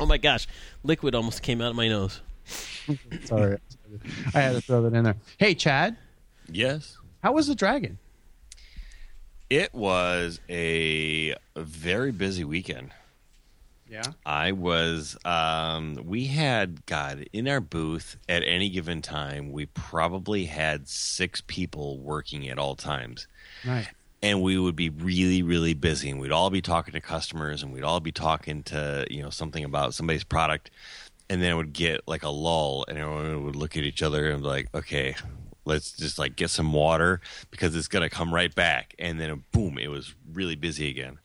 [0.00, 0.46] Oh my gosh,
[0.82, 2.22] liquid almost came out of my nose.
[3.24, 3.58] Sorry.
[4.34, 5.16] I had to throw that in there.
[5.36, 5.98] Hey, Chad,
[6.50, 6.96] Yes.
[7.22, 7.98] how was the Dragon?
[9.50, 12.90] It was a very busy weekend.
[13.88, 14.02] Yeah.
[14.24, 20.46] I was um we had God in our booth at any given time we probably
[20.46, 23.26] had 6 people working at all times
[23.64, 23.88] Right.
[24.22, 27.72] and we would be really really busy and we'd all be talking to customers and
[27.72, 30.70] we'd all be talking to you know something about somebody's product
[31.30, 34.30] and then it would get like a lull and everyone would look at each other
[34.30, 35.14] and be like okay
[35.64, 37.20] let's just like get some water
[37.50, 41.18] because it's going to come right back and then boom it was really busy again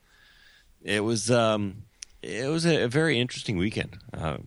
[0.83, 1.83] it was um
[2.21, 4.37] it was a, very interesting weekend uh,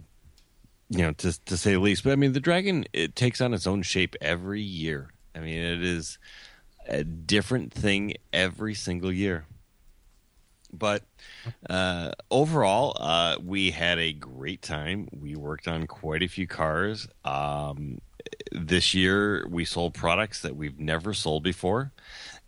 [0.91, 3.55] you know to to say the least but i mean the dragon it takes on
[3.55, 6.19] its own shape every year i mean it is
[6.87, 9.47] a different thing every single year
[10.79, 11.05] but
[11.71, 15.09] uh, overall, uh, we had a great time.
[15.13, 17.07] We worked on quite a few cars.
[17.25, 17.99] Um,
[18.51, 21.93] this year, we sold products that we've never sold before,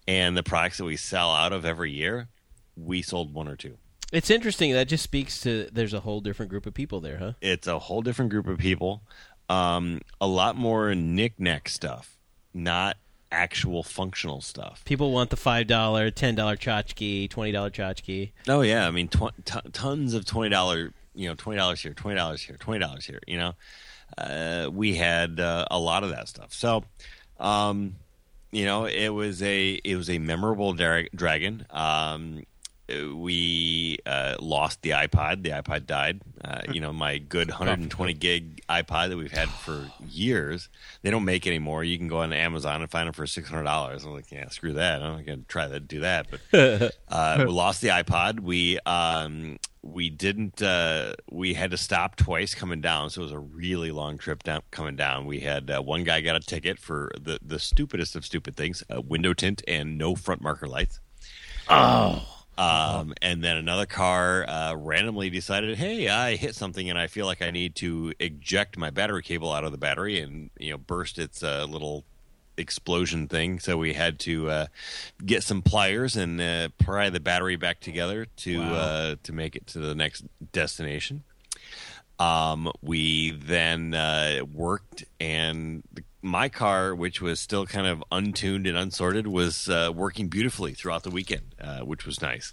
[0.09, 2.29] and the products that we sell out of every year,
[2.77, 3.79] we sold one or two.
[4.13, 4.73] It's interesting.
[4.73, 7.33] That just speaks to there's a whole different group of people there, huh?
[7.41, 9.03] It's a whole different group of people.
[9.49, 12.17] Um, a lot more knick-knack stuff,
[12.53, 12.97] not
[13.31, 14.85] actual functional stuff.
[14.85, 18.33] People want the five dollar, ten dollar tchotchke, twenty dollar tchotchke.
[18.49, 21.93] Oh yeah, I mean tw- t- tons of twenty dollar, you know, twenty dollars here,
[21.95, 23.21] twenty dollars here, twenty dollars here.
[23.27, 23.55] You know,
[24.19, 26.53] uh, we had uh, a lot of that stuff.
[26.53, 26.85] So,
[27.39, 27.97] um,
[28.53, 31.67] you know, it was a it was a memorable dra- dragon.
[31.71, 32.45] Um,
[32.89, 35.43] we uh, lost the iPod.
[35.43, 36.21] The iPod died.
[36.45, 40.69] Uh, you know, my good 120 gig iPod that we've had for years.
[41.03, 41.85] They don't make anymore.
[41.85, 44.05] You can go on Amazon and find them for six hundred dollars.
[44.05, 45.03] I'm like, yeah, screw that.
[45.03, 46.27] I'm not gonna try to do that.
[46.31, 48.41] But uh, we lost the iPod.
[48.41, 50.63] We um, we didn't.
[50.63, 54.43] Uh, we had to stop twice coming down, so it was a really long trip
[54.43, 55.27] down coming down.
[55.27, 58.83] We had uh, one guy got a ticket for the the stupidest of stupid things:
[58.95, 61.01] uh, window tint and no front marker lights.
[61.69, 67.07] Oh, Um, and then another car uh, randomly decided, "Hey, I hit something, and I
[67.07, 70.71] feel like I need to eject my battery cable out of the battery, and you
[70.71, 72.05] know, burst its uh, little
[72.57, 74.67] explosion thing." So we had to uh,
[75.25, 78.75] get some pliers and uh, pry the battery back together to Wow.
[78.75, 81.25] uh, to make it to the next destination.
[82.19, 88.67] Um, we then uh, worked, and the, my car, which was still kind of untuned
[88.67, 92.53] and unsorted, was uh, working beautifully throughout the weekend, uh, which was nice.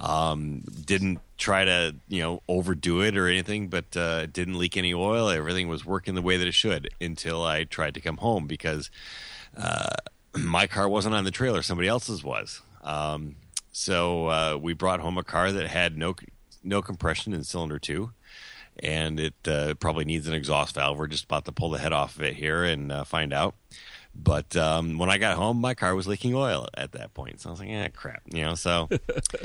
[0.00, 4.92] Um, didn't try to you know overdo it or anything, but uh, didn't leak any
[4.92, 5.28] oil.
[5.28, 8.90] Everything was working the way that it should until I tried to come home because
[9.56, 9.94] uh,
[10.38, 12.60] my car wasn't on the trailer; somebody else's was.
[12.82, 13.36] Um,
[13.70, 16.14] so uh, we brought home a car that had no
[16.62, 18.12] no compression in cylinder two
[18.78, 20.98] and it uh, probably needs an exhaust valve.
[20.98, 23.54] We're just about to pull the head off of it here and uh, find out.
[24.14, 27.40] But um, when I got home, my car was leaking oil at that point.
[27.40, 28.54] So I was like, "eh, crap," you know.
[28.54, 28.88] So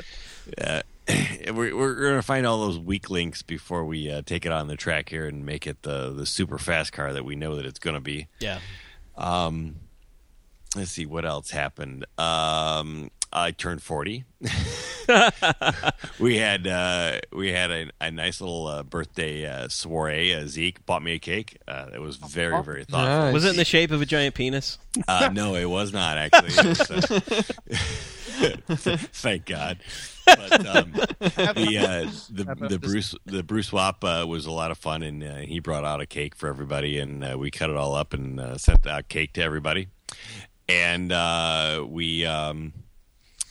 [0.60, 0.82] uh,
[1.54, 4.68] we're, we're going to find all those weak links before we uh, take it on
[4.68, 7.64] the track here and make it the the super fast car that we know that
[7.64, 8.28] it's going to be.
[8.40, 8.60] yeah.
[9.16, 9.76] Um,
[10.76, 12.04] let's see what else happened.
[12.18, 14.24] Um, I turned forty.
[16.18, 20.34] we had uh, we had a, a nice little uh, birthday uh, soiree.
[20.34, 21.58] Uh, Zeke bought me a cake.
[21.66, 23.24] Uh, it was very very thoughtful.
[23.24, 23.34] Nice.
[23.34, 24.78] Was it in the shape of a giant penis?
[25.06, 26.52] Uh, no, it was not actually.
[26.52, 27.20] It was, uh,
[28.68, 29.78] Thank God.
[30.24, 34.78] But um, the uh, the the Bruce the Bruce Wap uh, was a lot of
[34.78, 37.76] fun, and uh, he brought out a cake for everybody, and uh, we cut it
[37.76, 39.88] all up and uh, sent out cake to everybody,
[40.68, 42.26] and uh, we.
[42.26, 42.72] Um,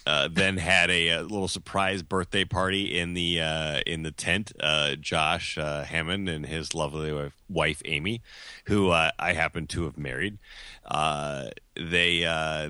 [0.08, 4.54] uh, then had a, a, little surprise birthday party in the uh, in the tent.
[4.58, 8.22] Uh, Josh uh, Hammond and his lovely wife, wife Amy,
[8.68, 10.38] who uh, I happen to have married,
[10.86, 12.22] uh, they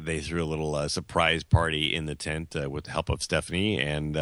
[0.03, 4.15] they threw a little surprise party in the tent with the help of Stephanie, and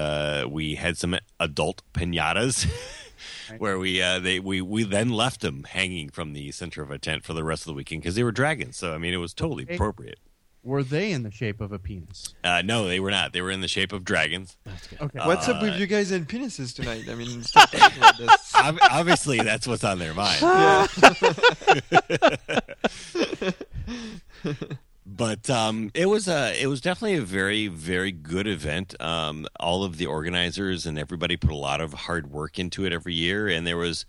[0.52, 2.70] we had some adult pinatas.
[3.58, 7.00] where we uh, they we we then left them hanging from the center of a
[7.00, 8.76] tent for the rest of the weekend because they were dragons.
[8.76, 10.20] So I mean, it was totally appropriate.
[10.66, 12.34] Were they in the shape of a penis?
[12.44, 13.34] Uh, no, they were not.
[13.34, 14.58] They were in the shape of dragons.
[15.00, 15.20] Okay.
[15.20, 17.06] What's up with you guys and penises tonight?
[17.08, 18.56] I mean, stop talking about this.
[18.56, 20.42] Ob- obviously, that's what's on their mind.
[25.06, 29.00] but um, it was a it was definitely a very very good event.
[29.00, 32.92] Um, all of the organizers and everybody put a lot of hard work into it
[32.92, 34.08] every year, and there was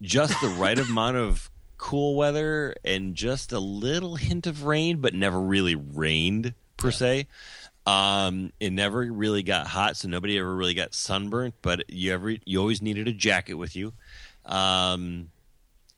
[0.00, 1.50] just the right amount of
[1.80, 6.94] cool weather and just a little hint of rain, but never really rained per yeah.
[6.94, 7.26] se.
[7.86, 11.54] Um, it never really got hot, so nobody ever really got sunburnt.
[11.62, 13.94] But you ever you always needed a jacket with you.
[14.44, 15.30] Um,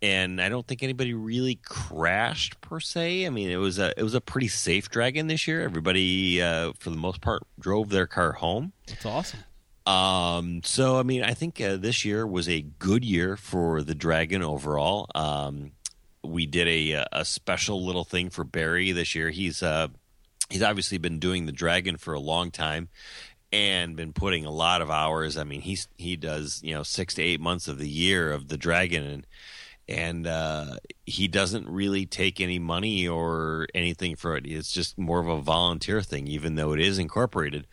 [0.01, 3.27] and I don't think anybody really crashed per se.
[3.27, 5.63] I mean, it was a it was a pretty safe dragon this year.
[5.63, 8.73] Everybody, uh, for the most part, drove their car home.
[8.87, 9.41] That's awesome.
[9.87, 13.95] Um, so I mean, I think uh, this year was a good year for the
[13.95, 15.09] Dragon overall.
[15.15, 15.73] Um,
[16.23, 19.31] we did a a special little thing for Barry this year.
[19.31, 19.89] He's uh
[20.51, 22.89] he's obviously been doing the Dragon for a long time
[23.53, 25.37] and been putting a lot of hours.
[25.37, 28.49] I mean, he's he does you know six to eight months of the year of
[28.49, 29.27] the Dragon and
[29.93, 34.47] and uh, he doesn't really take any money or anything for it.
[34.47, 37.67] It's just more of a volunteer thing, even though it is incorporated.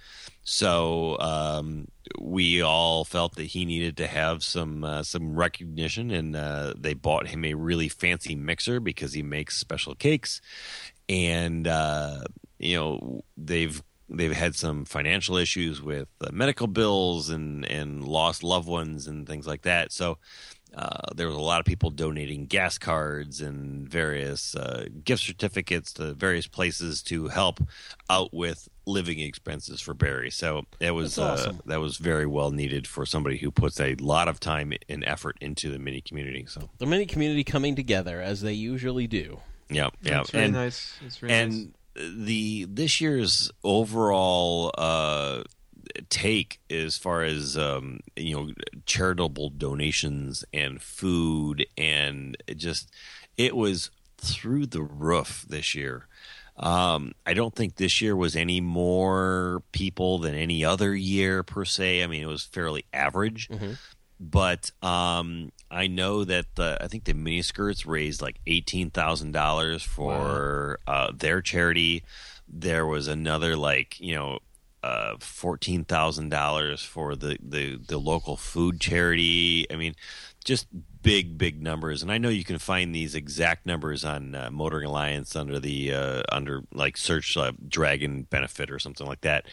[0.44, 1.88] So um,
[2.20, 6.94] we all felt that he needed to have some uh, some recognition, and uh, they
[6.94, 10.42] bought him a really fancy mixer because he makes special cakes,
[11.08, 12.22] and uh,
[12.58, 18.68] you know they've they've had some financial issues with medical bills and and lost loved
[18.68, 19.92] ones and things like that.
[19.92, 20.18] So
[20.76, 25.94] uh, there was a lot of people donating gas cards and various uh, gift certificates
[25.94, 27.60] to various places to help
[28.10, 30.30] out with living expenses for Barry.
[30.30, 31.58] So that was uh, awesome.
[31.58, 35.04] uh, that was very well needed for somebody who puts a lot of time and
[35.06, 36.46] effort into the mini community.
[36.48, 39.40] So the mini community coming together as they usually do.
[39.70, 40.94] Yeah, yeah, it's really and, nice.
[41.06, 42.12] It's really and nice.
[42.16, 45.44] the this year's overall uh,
[46.10, 48.54] take as far as um, you know
[48.86, 52.92] charitable donations and food and it just
[53.38, 56.06] it was through the roof this year.
[56.58, 61.64] Um, I don't think this year was any more people than any other year per
[61.64, 62.04] se.
[62.04, 63.48] I mean, it was fairly average.
[63.48, 63.74] Mm-hmm.
[64.20, 69.82] But um, I know that the, I think the miniskirts raised like eighteen thousand dollars
[69.82, 70.94] for wow.
[70.94, 72.04] uh, their charity.
[72.46, 74.40] There was another like you know
[74.84, 79.66] uh, fourteen thousand dollars for the, the the local food charity.
[79.72, 79.96] I mean,
[80.44, 80.68] just
[81.02, 82.02] big big numbers.
[82.02, 85.94] And I know you can find these exact numbers on uh, Motoring Alliance under the
[85.94, 89.46] uh, under like search uh, Dragon benefit or something like that.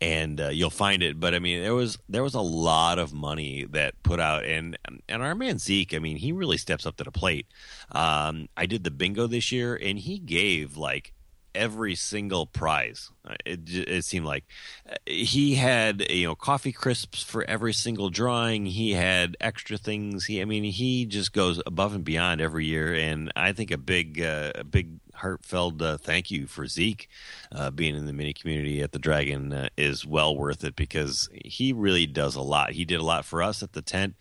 [0.00, 3.12] And uh, you'll find it, but I mean, there was there was a lot of
[3.12, 6.96] money that put out, and and our man Zeke, I mean, he really steps up
[6.98, 7.48] to the plate.
[7.90, 11.14] Um, I did the bingo this year, and he gave like
[11.58, 13.10] every single prize.
[13.26, 14.44] Uh, it, it, seemed like
[14.88, 18.64] uh, he had you know coffee crisps for every single drawing.
[18.64, 20.24] He had extra things.
[20.24, 22.94] He, I mean, he just goes above and beyond every year.
[22.94, 27.08] And I think a big, uh, a big heartfelt uh, thank you for Zeke
[27.52, 31.28] uh, being in the mini community at the Dragon uh, is well worth it because
[31.44, 32.70] he really does a lot.
[32.72, 34.14] He did a lot for us at the tent.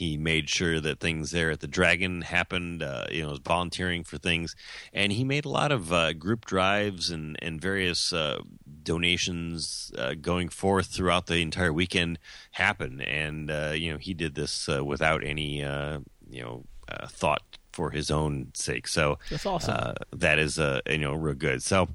[0.00, 2.82] He made sure that things there at the Dragon happened.
[2.82, 4.56] Uh, you know, was volunteering for things,
[4.94, 8.40] and he made a lot of uh, group drives and and various uh,
[8.82, 12.18] donations uh, going forth throughout the entire weekend
[12.52, 13.02] happen.
[13.02, 16.64] And uh, you know, he did this uh, without any you know
[17.08, 18.88] thought for his own sake.
[18.88, 19.96] So that's awesome.
[20.12, 21.62] that is you know real good.
[21.62, 21.88] So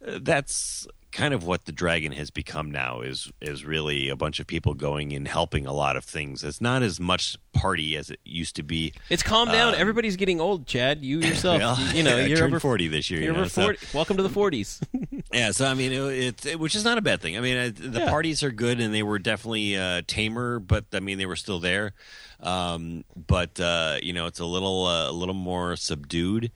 [0.00, 4.46] that's kind of what the dragon has become now is is really a bunch of
[4.46, 6.42] people going and helping a lot of things.
[6.42, 8.94] It's not as much party as it used to be.
[9.10, 9.74] It's calmed down.
[9.74, 11.04] Um, Everybody's getting old, Chad.
[11.04, 13.20] You yourself, well, you, you, know, you're over forty this year.
[13.20, 13.78] You're you know, over forty.
[13.78, 13.96] So.
[13.96, 14.80] Welcome to the forties.
[15.32, 17.36] yeah, so I mean, it, it, which is not a bad thing.
[17.36, 18.10] I mean, the yeah.
[18.10, 21.60] parties are good, and they were definitely uh, tamer, but I mean, they were still
[21.60, 21.92] there.
[22.40, 26.50] Um, but uh, you know, it's a little uh, a little more subdued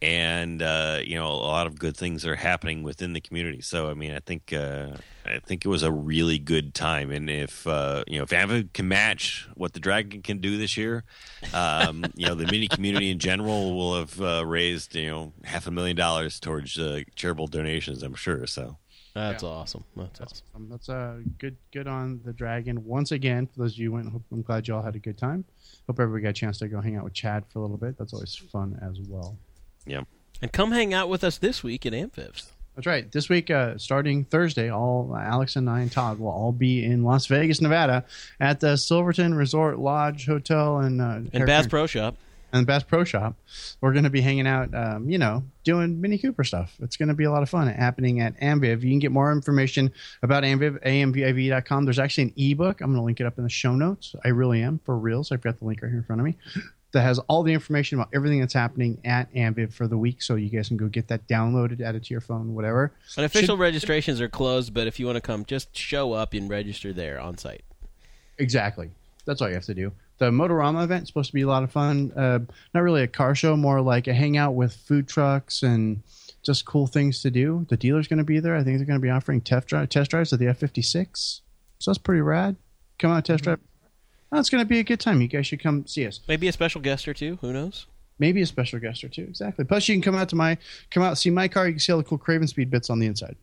[0.00, 3.60] and uh, you know a lot of good things are happening within the community.
[3.60, 4.92] So I mean, I think uh,
[5.26, 8.72] I think it was a really good time, and if uh, you know if Avid
[8.72, 11.04] can match what the Dragon can do this year,
[11.52, 15.66] um, you know the mini community in general will have uh, raised you know half
[15.66, 18.02] a million dollars towards uh, charitable donations.
[18.02, 18.46] I'm sure.
[18.46, 18.78] So
[19.14, 19.84] That's awesome.
[19.96, 20.46] That's awesome.
[20.54, 21.56] Um, that's uh, good.
[21.72, 23.48] Good on the dragon once again.
[23.48, 25.44] For those of you who went, hope, I'm glad you all had a good time.
[25.88, 27.98] Hope everybody got a chance to go hang out with Chad for a little bit.
[27.98, 29.36] That's always fun as well.
[29.88, 30.02] Yeah.
[30.40, 32.46] And come hang out with us this week at Amviv.
[32.76, 33.10] That's right.
[33.10, 37.02] This week, uh, starting Thursday, all Alex and I and Todd will all be in
[37.02, 38.04] Las Vegas, Nevada,
[38.38, 42.14] at the Silverton Resort Lodge Hotel and uh, And Bass Pro Shop.
[42.52, 43.34] and Bass Pro Shop.
[43.80, 46.72] We're going to be hanging out, um, you know, doing Mini Cooper stuff.
[46.80, 48.82] It's going to be a lot of fun happening at Amviv.
[48.82, 49.90] You can get more information
[50.22, 51.84] about Amviv, amviv.com.
[51.84, 52.80] There's actually an ebook.
[52.80, 54.14] I'm going to link it up in the show notes.
[54.24, 55.32] I really am, for reals.
[55.32, 56.36] I've got the link right here in front of me.
[56.92, 60.36] That has all the information about everything that's happening at Amviv for the week, so
[60.36, 62.94] you guys can go get that downloaded, add it to your phone, whatever.
[63.16, 66.32] And official Should- registrations are closed, but if you want to come, just show up
[66.32, 67.62] and register there on site.
[68.38, 68.90] Exactly.
[69.26, 69.92] That's all you have to do.
[70.16, 72.10] The Motorama event is supposed to be a lot of fun.
[72.16, 72.40] Uh,
[72.74, 76.02] not really a car show, more like a hangout with food trucks and
[76.42, 77.66] just cool things to do.
[77.68, 78.56] The dealer's going to be there.
[78.56, 81.42] I think they're going to be offering test, drive, test drives of the F 56.
[81.78, 82.56] So that's pretty rad.
[82.98, 83.60] Come out, test drive.
[84.30, 85.20] Oh, it's going to be a good time.
[85.22, 86.20] You guys should come see us.
[86.28, 87.38] Maybe a special guest or two.
[87.40, 87.86] Who knows?
[88.18, 89.22] Maybe a special guest or two.
[89.22, 89.64] Exactly.
[89.64, 90.58] Plus, you can come out to my
[90.90, 91.66] come out see my car.
[91.66, 93.36] You can see all the cool Craven Speed bits on the inside.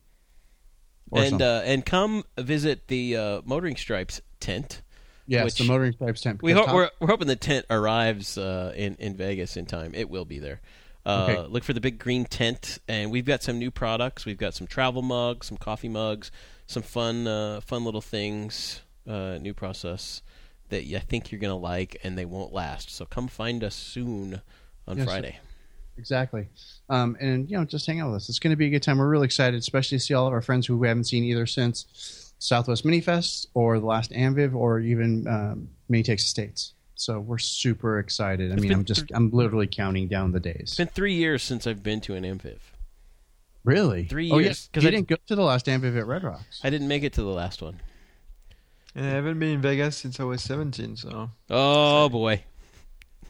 [1.11, 4.81] Or and uh, and come visit the uh, Motoring Stripes tent.
[5.27, 6.41] yes, which- the Motoring Stripes tent.
[6.43, 9.65] We because ho- Tom- we're, we're hoping the tent arrives uh, in in Vegas in
[9.65, 9.91] time.
[9.95, 10.61] It will be there.
[11.05, 11.47] Uh, Okay.
[11.47, 14.25] Look for the big green tent, and we've got some new products.
[14.25, 16.31] We've got some travel mugs, some coffee mugs,
[16.67, 18.81] some fun uh, fun little things.
[19.07, 20.23] Uh, new process
[20.69, 22.89] that I think you're gonna like, and they won't last.
[22.95, 24.41] So come find us soon
[24.87, 25.39] on Yes, Friday.
[25.97, 26.47] Exactly.
[26.89, 28.29] Um, and, you know, just hang out with us.
[28.29, 28.97] It's going to be a good time.
[28.97, 31.45] We're really excited, especially to see all of our friends who we haven't seen either
[31.45, 36.73] since Southwest Mini Fest or the last Amviv or even um, Mini Texas States.
[36.95, 38.51] So we're super excited.
[38.51, 40.59] I mean, I'm just, I'm literally counting down the days.
[40.63, 42.57] It's been three years since I've been to an Amviv.
[43.63, 44.03] really?
[44.05, 44.69] Three years, yes.
[44.73, 46.59] 'cause You I- didn't go to the last Amviv at Red Rocks.
[46.63, 47.79] I didn't make it to the last one.
[48.95, 51.29] And I haven't been in Vegas since I was 17, so.
[51.49, 52.43] Oh boy,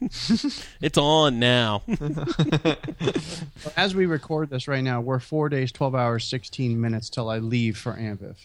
[0.00, 1.82] it's on now.
[3.76, 7.38] As we record this right now, we're four days, 12 hours, 16 minutes till I
[7.38, 8.36] leave for Amviv.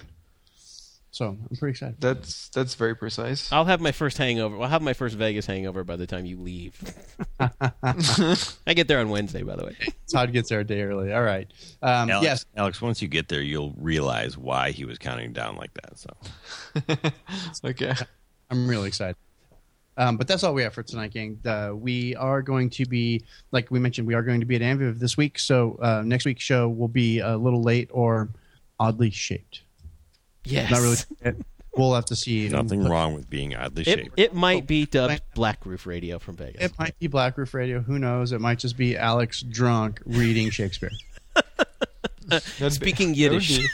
[1.14, 1.97] So I'm pretty excited.
[1.99, 3.51] That's that's very precise.
[3.51, 4.62] I'll have my first hangover.
[4.62, 6.82] I'll have my first Vegas hangover by the time you leave.
[7.39, 9.76] I get there on Wednesday, by the way.
[10.09, 11.12] Todd gets there a day early.
[11.14, 11.51] All right.
[11.82, 12.45] Um, Alex, yes.
[12.55, 12.82] Alex.
[12.82, 15.97] Once you get there, you'll realize why he was counting down like that.
[15.97, 16.09] So
[17.70, 17.93] okay.
[18.49, 19.18] I'm really excited.
[19.97, 21.38] Um, but that's all we have for tonight, gang.
[21.45, 24.62] Uh, we are going to be, like we mentioned, we are going to be at
[24.62, 25.38] Amviv this week.
[25.38, 28.30] So uh, next week's show will be a little late or
[28.80, 29.64] oddly shaped.
[30.43, 30.71] Yes.
[30.71, 30.97] Not really.
[31.75, 32.49] We'll have to see.
[32.49, 34.19] nothing wrong with being oddly It, shaped.
[34.19, 36.61] it might be dubbed Black Roof Radio from Vegas.
[36.61, 37.79] It might be Black Roof Radio.
[37.79, 38.33] Who knows?
[38.33, 40.91] It might just be Alex drunk reading Shakespeare.
[42.69, 43.59] Speaking that Yiddish.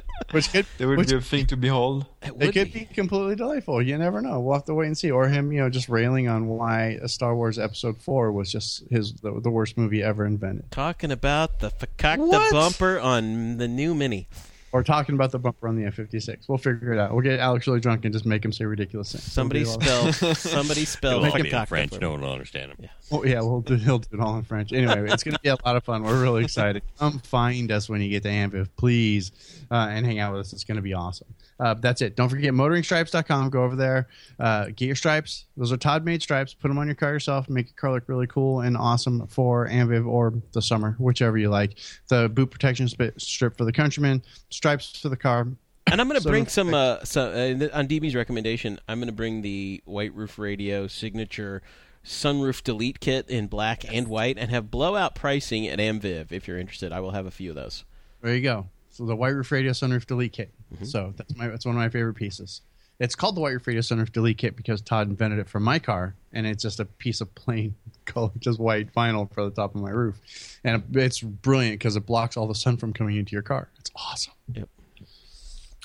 [0.30, 2.06] be- Which could, That would which be a thing to behold.
[2.22, 2.80] It it could be.
[2.80, 3.82] be completely delightful.
[3.82, 4.40] You never know.
[4.40, 5.10] We'll have to wait and see.
[5.10, 8.84] Or him, you know, just railing on why a Star Wars Episode Four was just
[8.90, 10.70] his the, the worst movie ever invented.
[10.70, 12.52] Talking about the fakakta What?
[12.52, 14.28] bumper on the new Mini.
[14.72, 16.48] Or talking about the bumper on the F-56.
[16.48, 17.12] We'll figure it out.
[17.12, 19.24] We'll get Alex really drunk and just make him say ridiculous things.
[19.24, 20.12] Somebody We'll spell.
[20.34, 22.00] somebody spell It'll all be in French.
[22.00, 22.88] No one will understand him.
[23.10, 24.72] Oh, yeah, we'll do, he'll do it all in French.
[24.72, 26.04] Anyway, it's going to be a lot of fun.
[26.04, 26.82] We're really excited.
[26.98, 29.32] Come find us when you get to Amviv, please,
[29.72, 30.52] uh, and hang out with us.
[30.52, 31.34] It's going to be awesome.
[31.60, 32.16] Uh, that's it.
[32.16, 33.50] Don't forget motoringstripes.com.
[33.50, 34.08] Go over there,
[34.38, 35.44] uh, get your stripes.
[35.56, 36.54] Those are Todd made stripes.
[36.54, 37.50] Put them on your car yourself.
[37.50, 41.50] Make your car look really cool and awesome for Amviv or the summer, whichever you
[41.50, 41.76] like.
[42.08, 45.48] The boot protection strip for the Countryman, stripes for the car.
[45.86, 48.78] And I'm going to So- bring some, uh, some uh, on DB's recommendation.
[48.88, 51.62] I'm going to bring the White Roof Radio signature
[52.04, 56.32] sunroof delete kit in black and white, and have blowout pricing at Amviv.
[56.32, 57.84] If you're interested, I will have a few of those.
[58.22, 58.68] There you go.
[59.00, 60.52] So the White Roof Radio Sunroof Delete Kit.
[60.74, 60.84] Mm-hmm.
[60.84, 62.60] So that's my that's one of my favorite pieces.
[62.98, 65.78] It's called the White Roof Radio Sunroof Delete Kit because Todd invented it for my
[65.78, 67.74] car, and it's just a piece of plain
[68.04, 70.20] color, just white vinyl for the top of my roof,
[70.64, 73.70] and it's brilliant because it blocks all the sun from coming into your car.
[73.78, 74.34] It's awesome.
[74.52, 74.68] Yep.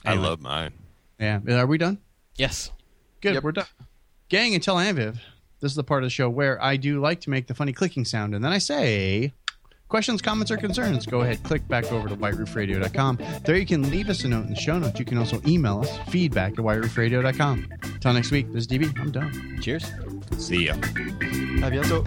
[0.04, 0.74] I love mine.
[1.18, 2.00] Yeah, are we done?
[2.36, 2.70] Yes.
[3.22, 3.44] Good, Yep.
[3.44, 3.66] we're done.
[4.28, 5.20] Gang, until Amviv,
[5.62, 7.72] this is the part of the show where I do like to make the funny
[7.72, 9.32] clicking sound, and then I say,
[9.96, 13.18] questions, comments, or concerns, go ahead, click back over to whiteroofradio.com.
[13.46, 15.00] There you can leave us a note in the show notes.
[15.00, 17.72] You can also email us, feedback at whiteroofradio.com.
[17.82, 18.94] Until next week, this is DB.
[19.00, 19.58] I'm done.
[19.62, 19.90] Cheers.
[20.38, 20.74] See ya.
[21.62, 22.04] À bientôt.